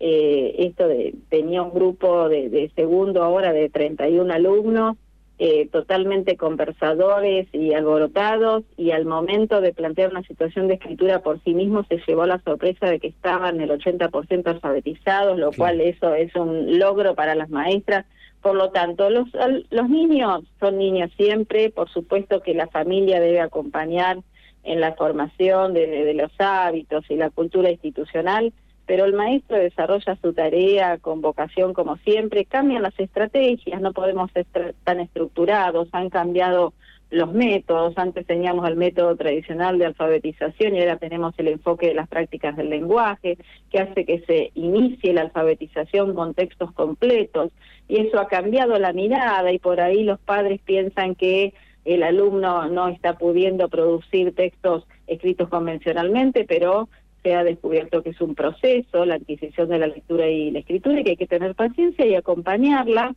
eh, 0.00 0.54
esto 0.58 0.86
de, 0.86 1.14
tenía 1.30 1.62
un 1.62 1.72
grupo 1.72 2.28
de, 2.28 2.50
de 2.50 2.70
segundo 2.74 3.22
ahora 3.22 3.52
de 3.52 3.70
31 3.70 4.32
alumnos 4.34 4.96
eh, 5.36 5.68
totalmente 5.72 6.36
conversadores 6.36 7.48
y 7.52 7.72
alborotados 7.74 8.62
y 8.76 8.92
al 8.92 9.04
momento 9.04 9.60
de 9.60 9.72
plantear 9.72 10.12
una 10.12 10.22
situación 10.22 10.68
de 10.68 10.74
escritura 10.74 11.22
por 11.22 11.42
sí 11.42 11.54
mismo 11.54 11.82
se 11.88 12.00
llevó 12.06 12.24
la 12.24 12.40
sorpresa 12.42 12.86
de 12.86 13.00
que 13.00 13.08
estaban 13.08 13.60
el 13.60 13.70
80% 13.70 14.46
alfabetizados, 14.46 15.36
lo 15.36 15.50
cual 15.50 15.80
eso 15.80 16.14
es 16.14 16.32
un 16.36 16.78
logro 16.78 17.16
para 17.16 17.34
las 17.34 17.50
maestras. 17.50 18.06
Por 18.44 18.56
lo 18.56 18.68
tanto, 18.72 19.08
los, 19.08 19.26
los 19.70 19.88
niños 19.88 20.42
son 20.60 20.76
niños 20.76 21.10
siempre, 21.16 21.70
por 21.70 21.88
supuesto 21.88 22.42
que 22.42 22.52
la 22.52 22.66
familia 22.66 23.18
debe 23.18 23.40
acompañar 23.40 24.18
en 24.64 24.80
la 24.82 24.92
formación 24.92 25.72
de 25.72 26.12
los 26.12 26.30
hábitos 26.36 27.06
y 27.08 27.16
la 27.16 27.30
cultura 27.30 27.70
institucional, 27.70 28.52
pero 28.84 29.06
el 29.06 29.14
maestro 29.14 29.56
desarrolla 29.56 30.18
su 30.20 30.34
tarea 30.34 30.98
con 30.98 31.22
vocación 31.22 31.72
como 31.72 31.96
siempre, 31.96 32.44
cambian 32.44 32.82
las 32.82 33.00
estrategias, 33.00 33.80
no 33.80 33.94
podemos 33.94 34.30
ser 34.32 34.74
tan 34.84 35.00
estructurados, 35.00 35.88
han 35.92 36.10
cambiado 36.10 36.74
los 37.14 37.32
métodos, 37.32 37.96
antes 37.96 38.26
teníamos 38.26 38.68
el 38.68 38.76
método 38.76 39.16
tradicional 39.16 39.78
de 39.78 39.86
alfabetización 39.86 40.74
y 40.74 40.80
ahora 40.80 40.96
tenemos 40.96 41.34
el 41.38 41.48
enfoque 41.48 41.88
de 41.88 41.94
las 41.94 42.08
prácticas 42.08 42.56
del 42.56 42.70
lenguaje, 42.70 43.38
que 43.70 43.78
hace 43.78 44.04
que 44.04 44.20
se 44.26 44.50
inicie 44.54 45.12
la 45.12 45.22
alfabetización 45.22 46.14
con 46.14 46.34
textos 46.34 46.72
completos, 46.72 47.52
y 47.88 48.00
eso 48.00 48.18
ha 48.18 48.26
cambiado 48.26 48.78
la 48.78 48.92
mirada 48.92 49.52
y 49.52 49.58
por 49.58 49.80
ahí 49.80 50.02
los 50.02 50.18
padres 50.18 50.60
piensan 50.64 51.14
que 51.14 51.54
el 51.84 52.02
alumno 52.02 52.68
no 52.68 52.88
está 52.88 53.16
pudiendo 53.16 53.68
producir 53.68 54.34
textos 54.34 54.86
escritos 55.06 55.48
convencionalmente, 55.48 56.44
pero 56.44 56.88
se 57.22 57.34
ha 57.34 57.44
descubierto 57.44 58.02
que 58.02 58.10
es 58.10 58.20
un 58.20 58.34
proceso, 58.34 59.04
la 59.04 59.14
adquisición 59.14 59.68
de 59.68 59.78
la 59.78 59.86
lectura 59.86 60.28
y 60.28 60.50
la 60.50 60.58
escritura, 60.58 61.00
y 61.00 61.04
que 61.04 61.10
hay 61.10 61.16
que 61.16 61.26
tener 61.26 61.54
paciencia 61.54 62.04
y 62.06 62.14
acompañarla. 62.14 63.14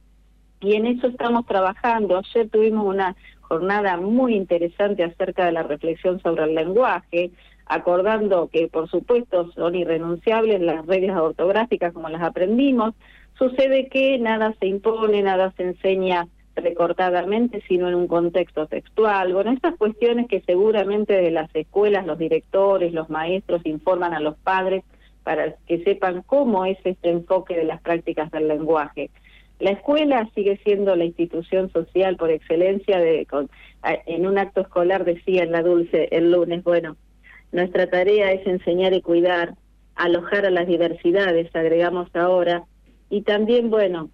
Y 0.59 0.73
en 0.73 0.87
eso 0.87 1.07
estamos 1.07 1.45
trabajando. 1.45 2.17
Ayer 2.17 2.49
tuvimos 2.49 2.85
una 2.85 3.15
jornada 3.41 3.97
muy 3.97 4.35
interesante 4.35 5.03
acerca 5.03 5.45
de 5.45 5.51
la 5.51 5.63
reflexión 5.63 6.19
sobre 6.21 6.43
el 6.45 6.55
lenguaje, 6.55 7.31
acordando 7.65 8.49
que 8.49 8.67
por 8.67 8.89
supuesto 8.89 9.51
son 9.53 9.75
irrenunciables 9.75 10.61
las 10.61 10.85
reglas 10.85 11.17
ortográficas 11.17 11.93
como 11.93 12.09
las 12.09 12.21
aprendimos. 12.21 12.93
Sucede 13.37 13.87
que 13.87 14.17
nada 14.17 14.53
se 14.59 14.67
impone, 14.67 15.21
nada 15.21 15.53
se 15.55 15.63
enseña 15.63 16.27
recortadamente, 16.55 17.61
sino 17.67 17.87
en 17.87 17.95
un 17.95 18.07
contexto 18.07 18.65
textual. 18.65 19.33
Bueno, 19.33 19.51
estas 19.51 19.75
cuestiones 19.75 20.27
que 20.27 20.41
seguramente 20.41 21.13
de 21.13 21.31
las 21.31 21.53
escuelas 21.55 22.05
los 22.05 22.17
directores, 22.17 22.93
los 22.93 23.09
maestros 23.09 23.65
informan 23.65 24.13
a 24.13 24.19
los 24.19 24.35
padres 24.37 24.83
para 25.23 25.55
que 25.67 25.83
sepan 25.83 26.23
cómo 26.25 26.65
es 26.65 26.77
este 26.83 27.09
enfoque 27.09 27.55
de 27.55 27.65
las 27.65 27.81
prácticas 27.81 28.31
del 28.31 28.47
lenguaje. 28.47 29.11
La 29.59 29.71
escuela 29.71 30.29
sigue 30.35 30.59
siendo 30.63 30.95
la 30.95 31.05
institución 31.05 31.71
social 31.71 32.15
por 32.15 32.29
excelencia. 32.29 32.99
De, 32.99 33.27
en 34.05 34.27
un 34.27 34.37
acto 34.37 34.61
escolar 34.61 35.03
decía 35.03 35.43
en 35.43 35.51
la 35.51 35.63
Dulce 35.63 36.09
el 36.11 36.31
lunes, 36.31 36.63
bueno, 36.63 36.95
nuestra 37.51 37.89
tarea 37.89 38.31
es 38.31 38.45
enseñar 38.45 38.93
y 38.93 39.01
cuidar, 39.01 39.55
alojar 39.95 40.45
a 40.45 40.51
las 40.51 40.67
diversidades, 40.67 41.55
agregamos 41.55 42.13
ahora, 42.15 42.65
y 43.09 43.21
también, 43.21 43.69
bueno, 43.69 44.09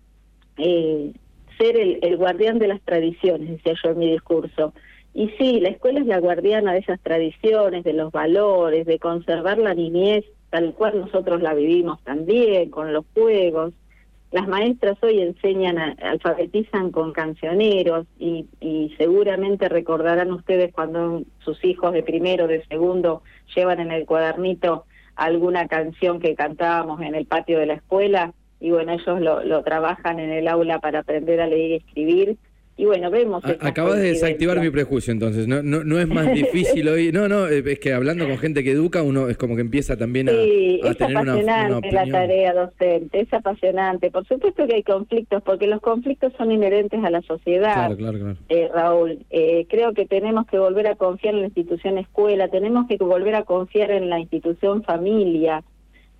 eh, 0.57 1.11
ser 1.57 1.77
el, 1.77 2.17
guardián 2.17 2.59
de 2.59 2.67
las 2.67 2.81
tradiciones, 2.81 3.49
decía 3.49 3.73
yo 3.83 3.91
en 3.91 3.99
mi 3.99 4.11
discurso. 4.11 4.73
Y 5.13 5.29
sí, 5.37 5.59
la 5.59 5.69
escuela 5.69 5.99
es 5.99 6.07
la 6.07 6.19
guardiana 6.19 6.73
de 6.73 6.79
esas 6.79 6.99
tradiciones, 7.01 7.83
de 7.83 7.93
los 7.93 8.11
valores, 8.11 8.85
de 8.85 8.99
conservar 8.99 9.57
la 9.57 9.73
niñez 9.73 10.25
tal 10.53 10.75
cual 10.75 10.99
nosotros 10.99 11.41
la 11.41 11.55
vivimos 11.55 11.99
también, 12.03 12.69
con 12.69 12.93
los 12.93 13.05
juegos. 13.15 13.73
Las 14.33 14.47
maestras 14.47 14.97
hoy 15.03 15.21
enseñan, 15.21 15.77
alfabetizan 16.01 16.89
con 16.89 17.13
cancioneros 17.13 18.07
y, 18.17 18.47
y 18.59 18.91
seguramente 18.97 19.69
recordarán 19.69 20.31
ustedes 20.31 20.73
cuando 20.73 21.21
sus 21.45 21.63
hijos 21.63 21.93
de 21.93 22.01
primero, 22.01 22.47
de 22.47 22.65
segundo, 22.65 23.21
llevan 23.55 23.79
en 23.79 23.91
el 23.91 24.07
cuadernito 24.07 24.85
alguna 25.15 25.67
canción 25.67 26.19
que 26.19 26.33
cantábamos 26.33 26.99
en 27.01 27.13
el 27.13 27.27
patio 27.27 27.59
de 27.59 27.67
la 27.67 27.75
escuela 27.75 28.33
y 28.59 28.71
bueno, 28.71 28.93
ellos 28.93 29.21
lo, 29.21 29.43
lo 29.43 29.61
trabajan 29.61 30.19
en 30.19 30.31
el 30.31 30.47
aula 30.47 30.79
para 30.79 31.01
aprender 31.01 31.39
a 31.39 31.45
leer 31.45 31.69
y 31.69 31.75
escribir 31.75 32.37
y 32.75 32.85
bueno, 32.85 33.11
vemos. 33.11 33.43
acabas 33.59 33.97
de 33.97 34.09
desactivar 34.09 34.59
mi 34.59 34.69
prejuicio, 34.69 35.11
entonces. 35.11 35.47
No, 35.47 35.61
no, 35.61 35.83
no 35.83 35.99
es 35.99 36.07
más 36.07 36.31
difícil 36.33 36.87
hoy. 36.87 37.11
No, 37.11 37.27
no, 37.27 37.47
eh, 37.47 37.63
es 37.65 37.79
que 37.79 37.93
hablando 37.93 38.27
con 38.27 38.37
gente 38.39 38.63
que 38.63 38.71
educa, 38.71 39.03
uno 39.03 39.29
es 39.29 39.37
como 39.37 39.55
que 39.55 39.61
empieza 39.61 39.95
también 39.95 40.29
a, 40.29 40.31
sí, 40.31 40.81
es 40.83 41.01
apasionante 41.01 41.91
la 41.91 42.05
tarea 42.07 42.53
docente, 42.53 43.21
es 43.21 43.33
apasionante. 43.33 44.09
Por 44.09 44.27
supuesto 44.27 44.65
que 44.65 44.75
hay 44.75 44.83
conflictos, 44.83 45.43
porque 45.43 45.67
los 45.67 45.81
conflictos 45.81 46.33
son 46.37 46.51
inherentes 46.51 47.03
a 47.03 47.09
la 47.11 47.21
sociedad. 47.21 47.73
Claro, 47.73 47.97
claro, 47.97 48.19
claro. 48.19 48.37
Eh, 48.49 48.69
Raúl, 48.73 49.19
eh, 49.29 49.67
creo 49.69 49.93
que 49.93 50.05
tenemos 50.05 50.47
que 50.47 50.57
volver 50.57 50.87
a 50.87 50.95
confiar 50.95 51.35
en 51.35 51.41
la 51.41 51.47
institución 51.47 51.97
escuela, 51.99 52.47
tenemos 52.47 52.87
que 52.87 52.97
volver 52.97 53.35
a 53.35 53.43
confiar 53.43 53.91
en 53.91 54.09
la 54.09 54.19
institución 54.19 54.83
familia. 54.83 55.63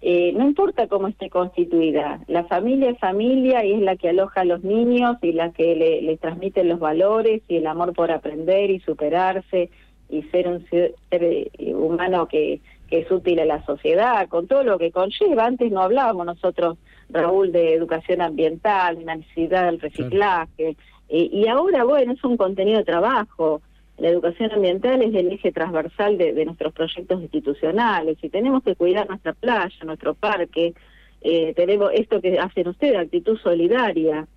Eh, 0.05 0.33
no 0.33 0.45
importa 0.45 0.89
cómo 0.89 1.07
esté 1.07 1.29
constituida, 1.29 2.19
la 2.27 2.43
familia 2.43 2.89
es 2.89 2.99
familia 2.99 3.63
y 3.63 3.71
es 3.71 3.79
la 3.79 3.95
que 3.95 4.09
aloja 4.09 4.41
a 4.41 4.45
los 4.45 4.61
niños 4.61 5.15
y 5.21 5.31
la 5.31 5.53
que 5.53 5.77
le, 5.77 6.01
les 6.01 6.19
transmite 6.19 6.65
los 6.65 6.77
valores 6.77 7.41
y 7.47 7.55
el 7.55 7.67
amor 7.67 7.93
por 7.93 8.11
aprender 8.11 8.69
y 8.69 8.81
superarse 8.81 9.69
y 10.09 10.23
ser 10.23 10.49
un 10.49 10.67
ser 10.67 10.93
eh, 11.11 11.49
humano 11.73 12.27
que, 12.27 12.59
que 12.89 12.99
es 12.99 13.11
útil 13.11 13.39
a 13.39 13.45
la 13.45 13.65
sociedad, 13.65 14.27
con 14.27 14.45
todo 14.45 14.65
lo 14.65 14.77
que 14.77 14.91
conlleva. 14.91 15.45
Antes 15.45 15.71
no 15.71 15.81
hablábamos 15.81 16.25
nosotros, 16.25 16.77
Raúl, 17.09 17.53
de 17.53 17.73
educación 17.73 18.19
ambiental, 18.21 18.97
de 18.97 19.05
la 19.05 19.15
necesidad 19.15 19.67
del 19.67 19.79
reciclaje, 19.79 20.75
eh, 21.07 21.29
y 21.31 21.47
ahora, 21.47 21.85
bueno, 21.85 22.11
es 22.11 22.23
un 22.25 22.35
contenido 22.35 22.79
de 22.79 22.83
trabajo 22.83 23.61
la 23.97 24.09
educación 24.09 24.51
ambiental 24.51 25.01
es 25.01 25.13
el 25.13 25.31
eje 25.31 25.51
transversal 25.51 26.17
de, 26.17 26.45
nuestros 26.45 26.73
proyectos 26.73 27.21
institucionales 27.21 28.17
y 28.21 28.29
tenemos 28.29 28.63
que 28.63 28.75
cuidar 28.75 29.07
nuestra 29.07 29.33
playa, 29.33 29.75
nuestro 29.85 30.15
parque, 30.15 30.73
eh, 31.21 31.53
tenemos 31.55 31.91
esto 31.93 32.19
que 32.19 32.39
hacen 32.39 32.67
ustedes, 32.67 32.97
actitud 32.97 33.37
solidaria, 33.37 34.27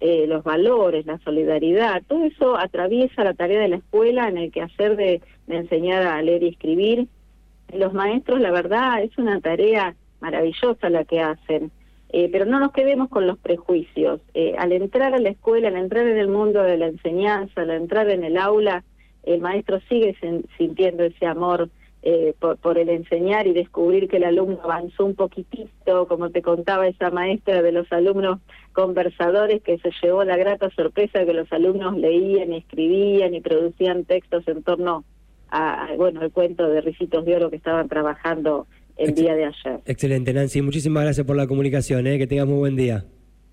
eh, 0.00 0.26
los 0.26 0.42
valores, 0.42 1.06
la 1.06 1.18
solidaridad, 1.18 2.02
todo 2.08 2.24
eso 2.24 2.56
atraviesa 2.56 3.22
la 3.22 3.34
tarea 3.34 3.60
de 3.60 3.68
la 3.68 3.76
escuela 3.76 4.28
en 4.28 4.38
el 4.38 4.50
quehacer 4.50 4.96
de, 4.96 5.20
de 5.46 5.56
enseñar 5.56 6.02
a 6.02 6.20
leer 6.22 6.42
y 6.42 6.48
escribir. 6.48 7.06
Los 7.72 7.92
maestros, 7.92 8.40
la 8.40 8.50
verdad, 8.50 9.02
es 9.02 9.16
una 9.18 9.40
tarea 9.40 9.94
maravillosa 10.20 10.90
la 10.90 11.04
que 11.04 11.20
hacen. 11.20 11.70
Eh, 12.14 12.28
pero 12.30 12.44
no 12.44 12.60
nos 12.60 12.72
quedemos 12.72 13.08
con 13.08 13.26
los 13.26 13.38
prejuicios. 13.38 14.20
al 14.58 14.72
entrar 14.72 15.14
a 15.14 15.18
la 15.18 15.30
escuela, 15.30 15.68
al 15.68 15.76
entrar 15.76 16.06
en 16.06 16.18
el 16.18 16.28
mundo 16.28 16.62
de 16.62 16.76
la 16.76 16.88
enseñanza, 16.88 17.62
al 17.62 17.70
entrar 17.70 18.10
en 18.10 18.24
el 18.24 18.36
aula, 18.36 18.84
el 19.24 19.40
maestro 19.40 19.80
sigue 19.88 20.16
sintiendo 20.56 21.04
ese 21.04 21.26
amor 21.26 21.70
eh, 22.04 22.34
por, 22.40 22.78
el 22.78 22.88
enseñar 22.88 23.46
y 23.46 23.52
descubrir 23.52 24.08
que 24.08 24.16
el 24.16 24.24
alumno 24.24 24.58
avanzó 24.64 25.04
un 25.04 25.14
poquitito, 25.14 26.08
como 26.08 26.30
te 26.30 26.42
contaba 26.42 26.88
esa 26.88 27.10
maestra 27.10 27.62
de 27.62 27.70
los 27.70 27.90
alumnos 27.92 28.40
conversadores 28.72 29.62
que 29.62 29.78
se 29.78 29.90
llevó 30.02 30.24
la 30.24 30.36
grata 30.36 30.68
sorpresa 30.70 31.20
de 31.20 31.26
que 31.26 31.34
los 31.34 31.52
alumnos 31.52 31.96
leían 31.96 32.52
y 32.52 32.56
escribían 32.56 33.34
y 33.34 33.40
producían 33.40 34.04
textos 34.04 34.48
en 34.48 34.64
torno 34.64 35.04
a, 35.48 35.90
bueno, 35.96 36.22
el 36.22 36.32
cuento 36.32 36.68
de 36.68 36.80
Ricitos 36.80 37.24
de 37.24 37.36
Oro 37.36 37.50
que 37.50 37.56
estaban 37.56 37.88
trabajando 37.88 38.66
el 38.96 39.14
día 39.14 39.36
de 39.36 39.44
ayer. 39.44 39.80
Excelente, 39.86 40.32
Nancy. 40.32 40.60
Muchísimas 40.60 41.04
gracias 41.04 41.24
por 41.24 41.36
la 41.36 41.46
comunicación. 41.46 42.06
¿eh? 42.08 42.18
Que 42.18 42.26
tengas 42.26 42.46
muy 42.46 42.58
buen 42.58 42.74
día. 42.74 43.04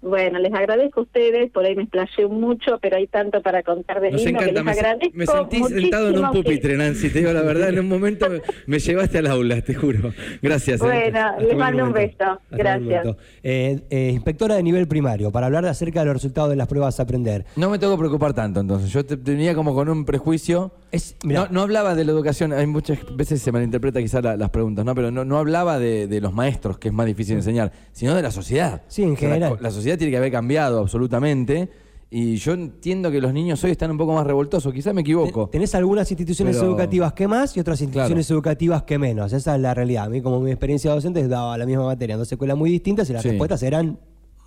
Bueno, 0.01 0.39
les 0.39 0.53
agradezco 0.53 1.01
a 1.01 1.03
ustedes, 1.03 1.51
por 1.51 1.65
ahí 1.65 1.75
me 1.75 1.83
explayé 1.83 2.25
mucho, 2.27 2.79
pero 2.81 2.95
hay 2.95 3.07
tanto 3.07 3.41
para 3.41 3.63
contar 3.63 3.99
de 3.99 4.11
Nos 4.11 4.23
lindo 4.23 4.39
que 4.39 4.45
encanta, 4.49 4.59
les 4.61 4.65
me, 4.65 4.71
agradezco 4.71 5.11
me 5.17 5.25
sentí 5.25 5.63
sentado 5.65 6.09
en 6.09 6.19
un 6.19 6.31
que- 6.31 6.37
pupitre, 6.43 6.77
Nancy, 6.77 7.09
te 7.09 7.19
digo 7.19 7.33
la 7.33 7.41
verdad, 7.41 7.69
en 7.69 7.79
un 7.79 7.87
momento 7.89 8.29
me, 8.29 8.41
me 8.65 8.79
llevaste 8.79 9.17
al 9.17 9.27
aula, 9.27 9.61
te 9.61 9.73
juro. 9.73 10.13
Gracias. 10.41 10.79
Bueno, 10.79 11.19
Hasta 11.19 11.41
les 11.43 11.57
mando 11.57 11.83
un 11.83 11.91
beso. 11.93 12.15
Hasta 12.23 12.39
Gracias. 12.57 13.07
Eh, 13.43 13.79
eh, 13.89 14.09
inspectora 14.13 14.55
de 14.55 14.63
nivel 14.63 14.87
primario, 14.87 15.31
para 15.31 15.47
hablar 15.47 15.65
acerca 15.65 15.99
de 15.99 16.05
los 16.05 16.13
resultados 16.13 16.49
de 16.49 16.55
las 16.55 16.67
pruebas 16.67 16.99
a 16.99 17.03
aprender. 17.03 17.45
No 17.57 17.69
me 17.69 17.77
tengo 17.77 17.93
que 17.95 17.99
preocupar 17.99 18.33
tanto, 18.33 18.61
entonces. 18.61 18.89
Yo 18.91 19.05
te- 19.05 19.17
tenía 19.17 19.53
como 19.53 19.73
con 19.73 19.89
un 19.89 20.05
prejuicio. 20.05 20.71
Es, 20.91 21.15
No, 21.23 21.47
no 21.51 21.61
hablaba 21.61 21.93
de 21.93 22.03
la 22.03 22.11
educación, 22.11 22.51
hay 22.51 22.65
muchas 22.65 22.97
veces 23.15 23.41
se 23.41 23.51
malinterpreta 23.51 23.99
quizás 24.01 24.23
la- 24.23 24.35
las 24.37 24.49
preguntas, 24.49 24.83
¿no? 24.83 24.95
Pero 24.95 25.11
no, 25.11 25.23
no 25.23 25.37
hablaba 25.37 25.77
de, 25.77 26.07
de 26.07 26.19
los 26.21 26.33
maestros, 26.33 26.79
que 26.79 26.87
es 26.87 26.93
más 26.93 27.05
difícil 27.05 27.35
enseñar, 27.35 27.71
sino 27.91 28.15
de 28.15 28.21
la 28.23 28.31
sociedad. 28.31 28.81
Sí, 28.87 29.03
en 29.03 29.11
la 29.11 29.15
general. 29.17 29.57
La, 29.61 29.69
sociedad 29.71 29.97
tiene 29.97 30.09
que 30.11 30.17
haber 30.17 30.31
cambiado 30.31 30.79
absolutamente. 30.79 31.69
Y 32.11 32.37
yo 32.37 32.53
entiendo 32.53 33.11
que 33.11 33.21
los 33.21 33.31
niños 33.33 33.63
hoy 33.63 33.69
están 33.69 33.91
un 33.91 33.97
poco 33.99 34.13
más 34.15 34.25
revoltosos, 34.25 34.73
quizás 34.73 34.95
me 34.95 35.01
equivoco. 35.01 35.43
Ten- 35.43 35.51
Tenés 35.59 35.75
algunas 35.75 36.09
instituciones 36.09 36.55
Pero- 36.57 36.69
educativas 36.69 37.13
que 37.13 37.27
más 37.27 37.55
y 37.55 37.59
otras 37.59 37.79
instituciones 37.81 38.31
educativas 38.31 38.81
que 38.81 38.97
menos. 38.97 39.31
Esa 39.31 39.53
es 39.55 39.61
la 39.61 39.75
realidad. 39.75 40.05
A 40.05 40.09
mí, 40.09 40.19
como 40.23 40.39
mi 40.39 40.49
experiencia 40.49 40.89
docente, 40.89 41.27
daba 41.27 41.55
la 41.55 41.67
misma 41.67 41.85
materia 41.85 42.13
en 42.15 42.19
dos 42.19 42.31
escuelas 42.31 42.57
muy 42.57 42.71
distintas 42.71 43.07
y 43.11 43.13
las 43.13 43.21
Sí. 43.21 43.29
respuestas 43.29 43.61
eran 43.61 43.99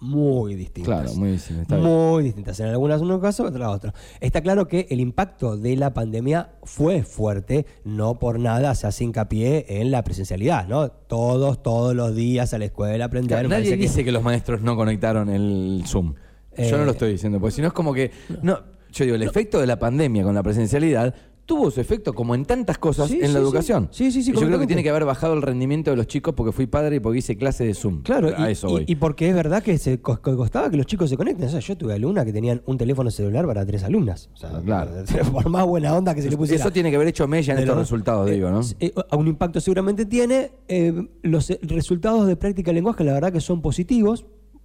muy 0.03 0.57
distintas. 0.57 1.05
Claro, 1.05 1.15
muy 1.15 1.39
bien. 1.69 1.81
Muy 1.81 2.25
distintas. 2.25 2.59
En 2.61 2.67
algunas 2.67 3.01
unos 3.01 3.21
casos, 3.21 3.47
en 3.49 3.55
otras 3.55 3.69
otros. 3.71 3.95
Está 4.21 4.41
claro 4.43 4.67
que 4.69 4.87
el 4.91 4.99
impacto 5.01 5.57
de 5.57 5.77
la 5.77 5.95
pandemia 5.95 6.51
fue 6.65 7.03
fuerte, 7.05 7.67
no 7.85 8.19
por 8.19 8.39
nada 8.41 8.75
se 8.75 8.87
hace 8.89 9.05
hincapié 9.05 9.65
en 9.81 9.91
la 9.93 10.03
presencialidad, 10.03 10.67
¿no? 10.67 10.89
Todos, 10.91 11.63
todos 11.63 11.95
los 11.95 12.15
días 12.17 12.53
a 12.53 12.59
la 12.59 12.65
escuela 12.67 13.05
aprender. 13.05 13.29
Claro, 13.39 13.49
nadie 13.49 13.71
que- 13.71 13.77
dice 13.77 14.05
que... 14.05 14.11
los 14.13 14.23
maestros 14.23 14.61
no 14.61 14.75
conectaron 14.77 15.29
el 15.31 15.85
Zoom. 15.87 16.15
Eh, 16.57 16.69
Yo 16.69 16.77
no 16.79 16.85
lo 16.85 16.91
estoy 16.91 17.13
diciendo, 17.13 17.39
porque 17.41 17.55
si 17.55 17.63
no 17.63 17.69
es 17.69 17.73
como 17.73 17.95
que. 17.95 18.11
No, 18.43 18.59
yo 18.93 19.05
digo, 19.05 19.15
el 19.17 19.23
efecto 19.23 19.59
de 19.61 19.67
la 19.67 19.79
pandemia 19.79 20.23
con 20.25 20.35
la 20.35 20.43
presencialidad 20.43 21.15
tuvo 21.45 21.71
su 21.71 21.81
efecto, 21.81 22.15
como 22.15 22.35
en 22.35 22.45
tantas 22.45 22.79
cosas, 22.79 23.09
Sí, 23.09 23.19
en 23.21 23.27
sí, 23.29 23.33
la 23.33 23.41
educación. 23.41 23.89
Sí, 23.91 24.11
sí, 24.13 24.23
sí, 24.23 24.31
Y 24.31 24.35
yo 24.35 24.47
creo 24.47 24.59
que 24.59 24.67
tiene 24.67 24.83
que 24.83 24.91
haber 24.91 25.05
bajado 25.05 25.35
el 25.35 25.43
rendimiento 25.43 25.91
de 25.91 25.97
los 25.97 26.07
chicos 26.07 26.35
porque 26.35 26.53
fui 26.53 26.67
padre 26.67 26.97
y 26.97 27.01
porque 27.01 27.19
hice 27.19 27.37
clase 27.37 27.65
de 27.65 27.75
Zoom. 27.75 28.03
Claro, 28.03 28.31
a 28.37 28.49
y, 28.49 28.53
eso 28.53 28.69
voy. 28.69 28.85
y 28.87 28.95
porque 28.97 29.29
es 29.29 29.35
verdad 29.35 29.63
que 29.63 29.77
se 29.79 30.01
co- 30.01 30.21
co- 30.23 30.37
costaba 30.37 30.71
que 30.71 30.77
los 30.77 30.87
chicos 30.87 31.11
se 31.11 31.17
conecten. 31.17 31.49
O 31.49 31.51
sea, 31.51 31.61
yo 31.61 31.77
tuve 31.77 31.95
alumnas 31.95 32.25
que 32.25 32.33
tenían 32.33 32.63
un 32.67 32.79
teléfono 32.79 33.11
celular 33.11 33.45
para 33.47 33.67
tres 33.67 33.83
alumnas. 33.83 34.31
O 34.33 34.37
sea, 34.37 34.51
Claro. 34.65 34.93
por 35.33 35.49
más 35.49 35.67
buena 35.67 35.95
onda 35.97 36.15
que 36.15 36.23
se 36.23 36.31
le 36.31 36.37
pusiera. 36.37 36.63
Eso 36.63 36.73
tiene 36.73 36.91
que 36.91 36.97
haber 36.97 37.09
hecho 37.09 37.27
mella 37.29 37.53
en 37.53 37.57
de 37.57 37.63
estos 37.65 37.77
los- 37.77 37.87
resultados, 37.87 38.31
eh, 38.31 38.35
digo, 38.35 38.51
¿no? 38.51 38.61
eh, 38.81 38.93
a 39.11 39.17
un 39.17 39.27
impacto 39.29 39.61
seguramente 39.61 40.07
tiene. 40.07 40.53
Eh, 40.69 41.09
los 41.23 41.51
eh, 41.51 41.59
resultados 41.63 42.27
de 42.27 42.37
práctica 42.37 42.71
de 42.71 42.77
lenguaje, 42.77 43.05
la 43.05 43.13
verdad 43.15 43.33
que 43.33 43.41
son 43.41 43.61
positivos. 43.63 44.25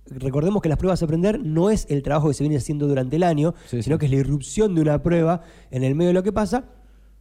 Recordemos 0.10 0.62
que 0.62 0.70
las 0.70 0.78
pruebas 0.78 1.02
a 1.02 1.06
aprender 1.06 1.40
no 1.44 1.70
es 1.70 1.86
el 1.90 2.02
trabajo 2.04 2.28
que 2.30 2.34
se 2.34 2.44
viene 2.44 2.58
haciendo 2.58 2.88
durante 2.88 3.16
el 3.18 3.24
año, 3.24 3.54
Sí, 3.68 3.82
sino 3.84 3.96
sí. 3.96 4.00
que 4.00 4.06
es 4.06 4.12
la 4.12 4.18
irrupción 4.18 4.76
de 4.76 4.82
una 4.82 5.02
prueba 5.04 5.42
en 5.72 5.84
el 5.84 5.96
medio 5.96 6.10
de 6.10 6.14
lo 6.14 6.24
que 6.24 6.32
pasa. 6.32 6.66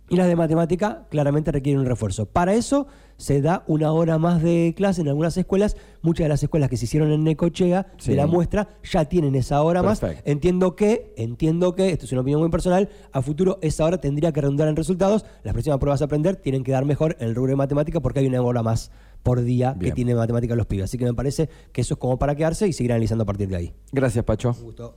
Y 0.08 0.14
las 0.14 0.28
de 0.28 0.36
matemática 0.36 1.04
claramente 1.10 1.50
requieren 1.50 1.80
un 1.80 1.86
refuerzo. 1.86 2.26
Para 2.26 2.54
eso 2.54 2.86
se 3.16 3.40
da 3.42 3.64
una 3.66 3.90
hora 3.90 4.18
más 4.18 4.40
de 4.40 4.72
clase 4.76 5.00
en 5.00 5.08
algunas 5.08 5.36
escuelas. 5.36 5.76
Muchas 6.00 6.26
de 6.26 6.28
las 6.28 6.40
escuelas 6.44 6.70
que 6.70 6.76
se 6.76 6.84
hicieron 6.84 7.10
en 7.10 7.24
Necochea 7.24 7.88
Sí. 7.98 8.12
de 8.12 8.16
la 8.18 8.28
muestra 8.28 8.68
ya 8.88 9.04
tienen 9.06 9.34
esa 9.34 9.60
hora 9.62 9.82
más. 9.82 10.00
Entiendo 10.24 10.76
que, 10.76 11.12
entiendo 11.16 11.74
que, 11.74 11.90
esto 11.90 12.04
es 12.04 12.12
una 12.12 12.20
opinión 12.20 12.40
muy 12.40 12.50
personal, 12.50 12.88
a 13.10 13.20
futuro 13.20 13.58
esa 13.62 13.84
hora 13.84 13.98
tendría 13.98 14.30
que 14.30 14.40
redundar 14.42 14.68
en 14.68 14.76
resultados. 14.76 15.24
Las 15.42 15.54
próximas 15.54 15.80
pruebas 15.80 16.00
a 16.02 16.04
aprender 16.04 16.36
tienen 16.36 16.62
que 16.62 16.70
dar 16.70 16.84
mejor 16.84 17.16
en 17.18 17.26
el 17.26 17.34
rubro 17.34 17.50
de 17.50 17.56
matemática 17.56 17.98
porque 17.98 18.20
hay 18.20 18.28
una 18.28 18.40
hora 18.42 18.62
más 18.62 18.92
por 19.22 19.42
día 19.42 19.72
Bien. 19.72 19.90
que 19.90 19.94
tiene 19.94 20.14
matemática 20.14 20.54
los 20.54 20.66
pibes. 20.66 20.84
Así 20.84 20.98
que 20.98 21.04
me 21.04 21.14
parece 21.14 21.48
que 21.72 21.80
eso 21.80 21.94
es 21.94 22.00
como 22.00 22.18
para 22.18 22.34
quedarse 22.34 22.66
y 22.68 22.72
seguir 22.72 22.92
analizando 22.92 23.22
a 23.22 23.26
partir 23.26 23.48
de 23.48 23.56
ahí. 23.56 23.74
Gracias, 23.92 24.24
Pacho. 24.24 24.54
Un 24.58 24.64
gusto. 24.64 24.94